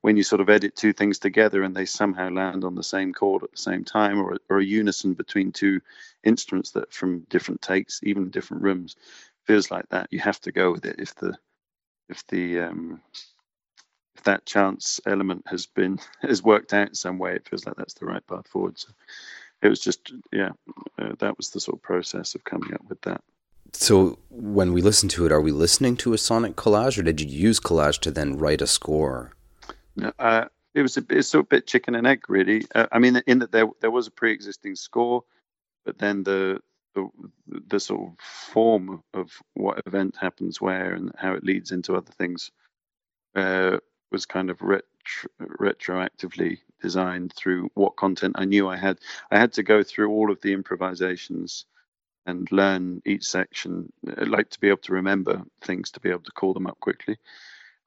when 0.00 0.16
you 0.16 0.22
sort 0.24 0.40
of 0.40 0.48
edit 0.50 0.74
two 0.74 0.94
things 0.94 1.18
together 1.18 1.62
and 1.62 1.76
they 1.76 1.84
somehow 1.84 2.30
land 2.30 2.64
on 2.64 2.74
the 2.74 2.82
same 2.82 3.12
chord 3.12 3.44
at 3.44 3.50
the 3.52 3.56
same 3.58 3.84
time 3.84 4.18
or, 4.18 4.38
or 4.48 4.58
a 4.58 4.64
unison 4.64 5.14
between 5.14 5.52
two 5.52 5.80
instruments 6.24 6.72
that 6.72 6.92
from 6.92 7.20
different 7.28 7.62
takes 7.62 8.00
even 8.02 8.30
different 8.30 8.62
rooms 8.62 8.96
feels 9.50 9.68
like 9.68 9.88
that 9.88 10.06
you 10.12 10.20
have 10.20 10.40
to 10.40 10.52
go 10.52 10.70
with 10.70 10.84
it 10.84 10.94
if 11.00 11.12
the 11.16 11.36
if 12.08 12.24
the 12.28 12.60
um, 12.60 13.00
if 14.14 14.22
that 14.22 14.46
chance 14.46 15.00
element 15.06 15.42
has 15.46 15.66
been 15.66 15.98
has 16.22 16.40
worked 16.40 16.72
out 16.72 16.86
in 16.88 16.94
some 16.94 17.18
way 17.18 17.34
it 17.34 17.48
feels 17.48 17.66
like 17.66 17.74
that's 17.74 17.94
the 17.94 18.06
right 18.06 18.24
path 18.28 18.46
forward 18.46 18.78
so 18.78 18.88
it 19.60 19.68
was 19.68 19.80
just 19.80 20.12
yeah 20.32 20.50
uh, 21.00 21.14
that 21.18 21.36
was 21.36 21.50
the 21.50 21.58
sort 21.58 21.78
of 21.78 21.82
process 21.82 22.36
of 22.36 22.44
coming 22.44 22.72
up 22.72 22.82
with 22.88 23.00
that 23.02 23.20
so 23.72 24.18
when 24.30 24.72
we 24.72 24.82
listen 24.82 25.08
to 25.10 25.26
it, 25.26 25.32
are 25.32 25.40
we 25.40 25.52
listening 25.52 25.96
to 25.98 26.12
a 26.12 26.18
sonic 26.18 26.56
collage, 26.56 26.98
or 26.98 27.02
did 27.04 27.20
you 27.20 27.28
use 27.28 27.60
collage 27.60 28.00
to 28.00 28.10
then 28.10 28.36
write 28.36 28.60
a 28.60 28.66
score? 28.66 29.32
No, 29.94 30.12
uh, 30.18 30.46
it 30.74 30.82
was 30.82 30.96
a, 30.96 31.04
it's 31.08 31.28
sort 31.28 31.42
of 31.42 31.46
a 31.46 31.54
bit 31.54 31.68
chicken 31.68 31.94
and 31.94 32.04
egg, 32.04 32.24
really. 32.28 32.64
Uh, 32.74 32.88
I 32.90 32.98
mean, 32.98 33.22
in 33.28 33.38
that 33.38 33.52
there 33.52 33.68
there 33.80 33.92
was 33.92 34.08
a 34.08 34.10
pre-existing 34.10 34.74
score, 34.74 35.22
but 35.84 35.98
then 35.98 36.24
the, 36.24 36.60
the 36.94 37.08
the 37.68 37.80
sort 37.80 38.00
of 38.02 38.18
form 38.20 39.02
of 39.14 39.30
what 39.54 39.82
event 39.86 40.16
happens 40.20 40.60
where 40.60 40.94
and 40.94 41.12
how 41.16 41.34
it 41.34 41.44
leads 41.44 41.72
into 41.72 41.96
other 41.96 42.12
things 42.12 42.50
uh, 43.36 43.78
was 44.10 44.26
kind 44.26 44.50
of 44.50 44.60
retro, 44.62 45.30
retroactively 45.40 46.58
designed 46.82 47.32
through 47.34 47.70
what 47.74 47.96
content 47.96 48.36
I 48.38 48.44
knew 48.44 48.68
I 48.68 48.76
had. 48.76 48.98
I 49.30 49.38
had 49.38 49.52
to 49.54 49.62
go 49.62 49.82
through 49.82 50.10
all 50.10 50.30
of 50.30 50.40
the 50.40 50.52
improvisations 50.52 51.66
and 52.26 52.50
learn 52.52 53.02
each 53.06 53.24
section. 53.24 53.92
I 54.16 54.24
like 54.24 54.50
to 54.50 54.60
be 54.60 54.68
able 54.68 54.78
to 54.78 54.94
remember 54.94 55.42
things 55.62 55.90
to 55.92 56.00
be 56.00 56.10
able 56.10 56.22
to 56.22 56.32
call 56.32 56.54
them 56.54 56.66
up 56.66 56.80
quickly 56.80 57.18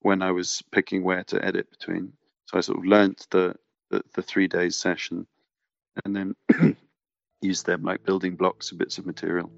when 0.01 0.21
I 0.21 0.31
was 0.31 0.63
picking 0.71 1.03
where 1.03 1.23
to 1.25 1.43
edit 1.43 1.69
between. 1.71 2.13
So 2.45 2.57
I 2.57 2.61
sort 2.61 2.79
of 2.79 2.85
learnt 2.85 3.27
the 3.31 3.55
the, 3.91 4.01
the 4.15 4.23
three 4.23 4.47
days 4.47 4.75
session 4.77 5.27
and 6.05 6.15
then 6.15 6.35
used 7.43 7.65
them 7.65 7.83
like 7.83 8.03
building 8.03 8.35
blocks 8.35 8.71
of 8.71 8.77
bits 8.77 8.97
of 8.97 9.05
material. 9.05 9.51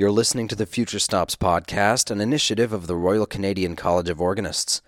You're 0.00 0.10
listening 0.10 0.48
to 0.48 0.54
the 0.54 0.64
Future 0.64 0.98
Stops 0.98 1.36
podcast, 1.36 2.10
an 2.10 2.22
initiative 2.22 2.72
of 2.72 2.86
the 2.86 2.96
Royal 2.96 3.26
Canadian 3.26 3.76
College 3.76 4.08
of 4.08 4.18
Organists. 4.18 4.80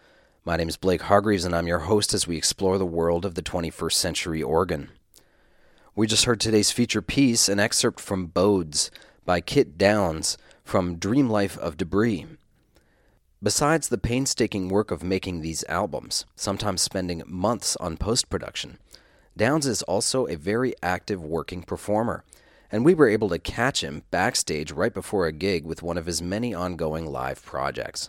My 0.42 0.56
name 0.56 0.70
is 0.70 0.78
Blake 0.78 1.02
Hargreaves, 1.02 1.44
and 1.44 1.54
I'm 1.54 1.66
your 1.66 1.80
host 1.80 2.14
as 2.14 2.26
we 2.26 2.38
explore 2.38 2.78
the 2.78 2.86
world 2.86 3.26
of 3.26 3.34
the 3.34 3.42
21st 3.42 3.92
century 3.92 4.42
organ. 4.42 4.88
We 5.94 6.06
just 6.06 6.24
heard 6.24 6.40
today's 6.40 6.70
feature 6.70 7.02
piece, 7.02 7.50
an 7.50 7.60
excerpt 7.60 8.00
from 8.00 8.24
Bodes 8.24 8.90
by 9.26 9.42
Kit 9.42 9.76
Downs 9.76 10.38
from 10.64 10.96
Dream 10.96 11.28
Life 11.28 11.58
of 11.58 11.76
Debris. 11.76 12.24
Besides 13.42 13.90
the 13.90 13.98
painstaking 13.98 14.70
work 14.70 14.90
of 14.90 15.02
making 15.02 15.42
these 15.42 15.62
albums, 15.68 16.24
sometimes 16.36 16.80
spending 16.80 17.22
months 17.26 17.76
on 17.76 17.98
post 17.98 18.30
production, 18.30 18.78
Downs 19.36 19.66
is 19.66 19.82
also 19.82 20.26
a 20.26 20.36
very 20.36 20.72
active 20.82 21.22
working 21.22 21.64
performer 21.64 22.24
and 22.72 22.84
we 22.84 22.94
were 22.94 23.08
able 23.08 23.28
to 23.28 23.38
catch 23.38 23.84
him 23.84 24.02
backstage 24.10 24.72
right 24.72 24.94
before 24.94 25.26
a 25.26 25.32
gig 25.32 25.64
with 25.64 25.82
one 25.82 25.98
of 25.98 26.06
his 26.06 26.22
many 26.22 26.54
ongoing 26.54 27.06
live 27.06 27.44
projects. 27.44 28.08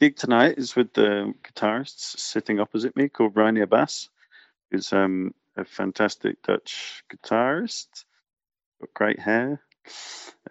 Gig 0.00 0.16
tonight 0.16 0.56
is 0.56 0.76
with 0.76 0.92
the 0.92 1.34
guitarists 1.42 2.18
sitting 2.18 2.60
opposite 2.60 2.96
me 2.96 3.08
called 3.08 3.34
Reinier 3.34 3.68
Baas, 3.68 4.08
who's 4.70 4.92
um, 4.92 5.34
a 5.56 5.64
fantastic 5.64 6.40
Dutch 6.42 7.02
guitarist, 7.10 8.04
got 8.80 8.94
great 8.94 9.18
hair, 9.18 9.60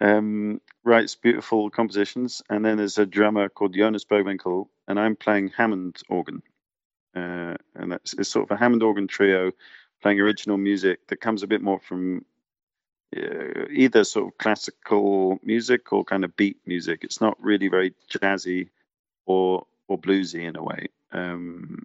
um, 0.00 0.60
writes 0.84 1.14
beautiful 1.14 1.70
compositions, 1.70 2.42
and 2.50 2.64
then 2.64 2.76
there's 2.76 2.98
a 2.98 3.06
drummer 3.06 3.48
called 3.48 3.74
Jonas 3.74 4.04
Burgwinkel, 4.04 4.68
and 4.88 5.00
I'm 5.00 5.16
playing 5.16 5.52
Hammond 5.56 6.02
organ. 6.08 6.42
Uh, 7.14 7.54
and 7.74 7.92
that's 7.92 8.12
it's 8.14 8.28
sort 8.28 8.50
of 8.50 8.54
a 8.54 8.58
Hammond 8.58 8.82
organ 8.82 9.06
trio 9.06 9.52
playing 10.02 10.20
original 10.20 10.58
music 10.58 11.06
that 11.06 11.20
comes 11.20 11.42
a 11.42 11.46
bit 11.46 11.62
more 11.62 11.80
from 11.80 12.24
either 13.70 14.04
sort 14.04 14.28
of 14.28 14.38
classical 14.38 15.38
music 15.42 15.92
or 15.92 16.04
kind 16.04 16.24
of 16.24 16.36
beat 16.36 16.58
music. 16.66 17.04
It's 17.04 17.20
not 17.20 17.36
really 17.42 17.68
very 17.68 17.94
jazzy 18.10 18.68
or 19.26 19.66
or 19.88 19.98
bluesy 19.98 20.46
in 20.48 20.56
a 20.56 20.62
way. 20.62 20.88
Um, 21.12 21.84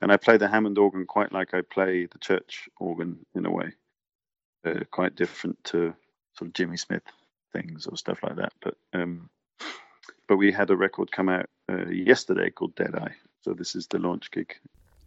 and 0.00 0.12
I 0.12 0.16
play 0.16 0.36
the 0.36 0.48
Hammond 0.48 0.78
organ 0.78 1.06
quite 1.06 1.32
like 1.32 1.54
I 1.54 1.62
play 1.62 2.06
the 2.06 2.18
church 2.18 2.68
organ 2.78 3.18
in 3.34 3.44
a 3.44 3.50
way, 3.50 3.72
uh, 4.64 4.80
quite 4.90 5.16
different 5.16 5.62
to 5.64 5.94
sort 6.34 6.48
of 6.48 6.52
Jimmy 6.54 6.76
Smith 6.76 7.02
things 7.52 7.86
or 7.86 7.96
stuff 7.96 8.22
like 8.22 8.36
that. 8.36 8.52
But 8.62 8.76
um, 8.92 9.28
but 10.28 10.36
we 10.36 10.52
had 10.52 10.70
a 10.70 10.76
record 10.76 11.10
come 11.10 11.28
out 11.28 11.46
uh, 11.70 11.86
yesterday 11.86 12.50
called 12.50 12.74
Dead 12.76 12.94
Eye, 12.94 13.14
so 13.42 13.52
this 13.52 13.74
is 13.74 13.86
the 13.88 13.98
launch 13.98 14.30
gig. 14.30 14.56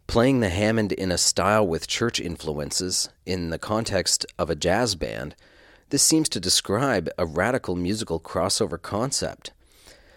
Playing 0.06 0.40
the 0.40 0.50
Hammond 0.50 0.92
in 0.92 1.10
a 1.10 1.18
style 1.18 1.66
with 1.66 1.88
church 1.88 2.20
influences 2.20 3.08
in 3.24 3.48
the 3.48 3.58
context 3.58 4.26
of 4.38 4.50
a 4.50 4.54
jazz 4.54 4.94
band 4.94 5.34
this 5.94 6.02
seems 6.02 6.28
to 6.28 6.40
describe 6.40 7.08
a 7.16 7.24
radical 7.24 7.76
musical 7.76 8.18
crossover 8.18 8.82
concept. 8.82 9.52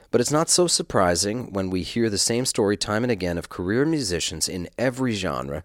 But 0.09 0.19
it's 0.19 0.31
not 0.31 0.49
so 0.49 0.65
surprising 0.65 1.53
when 1.53 1.69
we 1.69 1.83
hear 1.83 2.09
the 2.09 2.17
same 2.17 2.47
story 2.47 2.75
time 2.75 3.03
and 3.03 3.11
again 3.11 3.37
of 3.37 3.49
career 3.49 3.85
musicians 3.85 4.49
in 4.49 4.69
every 4.79 5.13
genre 5.13 5.63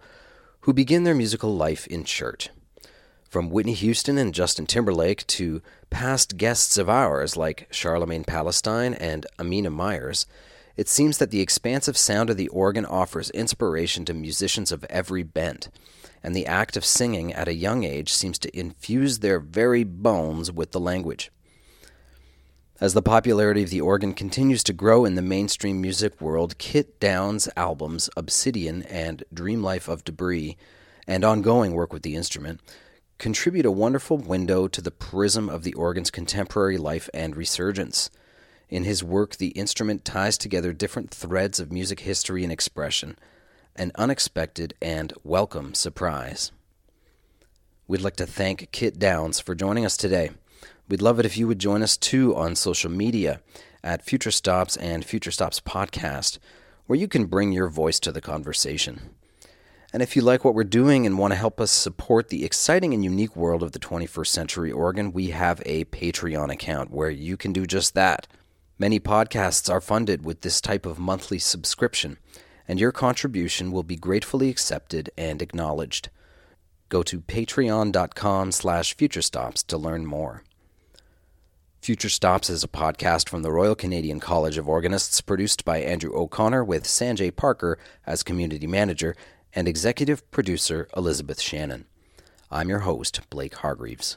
who 0.61 0.75
begin 0.75 1.05
their 1.05 1.15
musical 1.15 1.57
life 1.57 1.87
in 1.87 2.05
church. 2.05 2.51
From 3.31 3.49
Whitney 3.49 3.73
Houston 3.73 4.19
and 4.19 4.35
Justin 4.35 4.67
Timberlake 4.67 5.27
to 5.29 5.63
past 5.89 6.37
guests 6.37 6.77
of 6.77 6.91
ours 6.91 7.39
like 7.39 7.69
Charlemagne 7.71 8.25
Palestine 8.25 8.93
and 8.93 9.25
Amina 9.39 9.71
Myers, 9.71 10.27
it 10.77 10.91
seems 10.91 11.17
that 11.17 11.31
the 11.31 11.41
expansive 11.41 11.97
sound 11.97 12.29
of 12.29 12.37
the 12.37 12.49
organ 12.49 12.85
offers 12.85 13.31
inspiration 13.31 14.05
to 14.05 14.13
musicians 14.13 14.73
of 14.73 14.85
every 14.91 15.23
bent 15.23 15.71
and 16.23 16.35
the 16.35 16.47
act 16.47 16.77
of 16.77 16.85
singing 16.85 17.33
at 17.33 17.49
a 17.49 17.55
young 17.55 17.85
age 17.85 18.13
seems 18.13 18.39
to 18.39 18.59
infuse 18.59 19.19
their 19.19 19.41
very 19.41 19.85
bones 19.85 20.53
with 20.53 20.73
the 20.73 20.81
language. 20.81 21.31
As 22.81 22.95
the 22.95 23.03
popularity 23.03 23.63
of 23.63 23.71
the 23.71 23.81
organ 23.81 24.13
continues 24.13 24.65
to 24.65 24.73
grow 24.73 25.05
in 25.05 25.15
the 25.15 25.23
mainstream 25.23 25.81
music 25.81 26.21
world, 26.21 26.59
Kit 26.59 26.99
Downs' 26.99 27.49
albums 27.57 28.11
Obsidian 28.17 28.83
and 28.85 29.23
Dream 29.33 29.63
Life 29.63 29.89
of 29.89 30.05
Debris, 30.05 30.57
and 31.07 31.25
ongoing 31.25 31.75
work 31.75 31.93
with 31.93 32.03
the 32.03 32.17
instrument, 32.17 32.61
contribute 33.19 33.67
a 33.67 33.71
wonderful 33.71 34.19
window 34.19 34.67
to 34.67 34.81
the 34.81 34.91
prism 34.91 35.49
of 35.49 35.63
the 35.63 35.75
organ's 35.75 36.11
contemporary 36.11 36.77
life 36.77 37.09
and 37.15 37.37
resurgence. 37.37 38.11
In 38.69 38.83
his 38.83 39.05
work, 39.05 39.37
the 39.37 39.49
instrument 39.49 40.05
ties 40.05 40.37
together 40.37 40.73
different 40.73 41.11
threads 41.11 41.61
of 41.61 41.71
music 41.71 42.01
history 42.01 42.43
and 42.43 42.53
expression 42.53 43.17
an 43.77 43.93
unexpected 43.95 44.75
and 44.83 45.13
welcome 45.25 45.75
surprise. 45.75 46.53
We'd 47.89 48.03
like 48.03 48.17
to 48.17 48.27
thank 48.27 48.71
Kit 48.71 48.99
Downs 48.99 49.41
for 49.41 49.55
joining 49.55 49.87
us 49.87 49.97
today. 49.97 50.31
We'd 50.89 51.03
love 51.03 51.19
it 51.19 51.27
if 51.27 51.39
you 51.39 51.49
would 51.49 51.59
join 51.59 51.83
us 51.83 51.97
too 51.97 52.37
on 52.37 52.55
social 52.55 52.91
media 52.91 53.41
at 53.83 54.05
Future 54.05 54.31
Stops 54.31 54.77
and 54.77 55.05
Future 55.05 55.31
Stops 55.31 55.61
Podcast, 55.61 56.39
where 56.87 56.99
you 56.99 57.09
can 57.09 57.27
bring 57.27 57.53
your 57.53 57.69
voice 57.69 57.99
to 58.01 58.13
the 58.13 58.21
conversation. 58.21 59.11
And 59.93 60.03
if 60.03 60.17
you 60.17 60.23
like 60.23 60.45
what 60.45 60.55
we're 60.55 60.65
doing 60.65 61.07
and 61.07 61.19
want 61.19 61.33
to 61.33 61.39
help 61.39 61.61
us 61.61 61.71
support 61.71 62.29
the 62.29 62.45
exciting 62.45 62.95
and 62.95 63.05
unique 63.05 63.37
world 63.37 63.63
of 63.63 63.73
the 63.73 63.79
21st 63.79 64.27
century 64.27 64.73
organ, 64.73 65.13
we 65.13 65.29
have 65.29 65.63
a 65.65 65.85
Patreon 65.87 66.53
account 66.53 66.91
where 66.91 67.11
you 67.11 67.37
can 67.37 67.53
do 67.53 67.67
just 67.67 67.95
that. 67.95 68.27
Many 68.79 69.01
podcasts 69.01 69.71
are 69.71 69.81
funded 69.81 70.25
with 70.25 70.41
this 70.41 70.61
type 70.61 70.87
of 70.87 70.99
monthly 70.99 71.39
subscription 71.39 72.19
and 72.73 72.81
your 72.81 72.91
contribution 72.91 73.71
will 73.71 73.83
be 73.83 73.97
gratefully 73.97 74.49
accepted 74.49 75.11
and 75.19 75.43
acknowledged. 75.43 76.09
Go 76.89 77.03
to 77.03 77.21
patreon.com 77.21 78.51
slash 78.51 78.97
futurestops 78.97 79.67
to 79.67 79.77
learn 79.77 80.07
more. 80.07 80.43
Future 81.83 82.09
Stops 82.09 82.49
is 82.49 82.65
a 82.65 82.69
podcast 82.69 83.29
from 83.29 83.43
the 83.43 83.53
Royal 83.53 83.75
Canadian 83.75 84.21
College 84.21 84.57
of 84.57 84.71
Organists 84.71 85.21
produced 85.21 85.67
by 85.67 85.83
Andrew 85.83 86.17
O'Connor 86.17 86.65
with 86.65 86.85
Sanjay 86.85 87.37
Parker 87.37 87.79
as 88.07 88.23
community 88.23 88.67
manager 88.67 89.17
and 89.53 89.69
executive 89.69 90.31
producer 90.31 90.89
Elizabeth 90.97 91.43
Shannon. 91.43 91.85
I'm 92.51 92.71
your 92.71 92.87
host, 92.89 93.21
Blake 93.29 93.57
Hargreaves. 93.57 94.17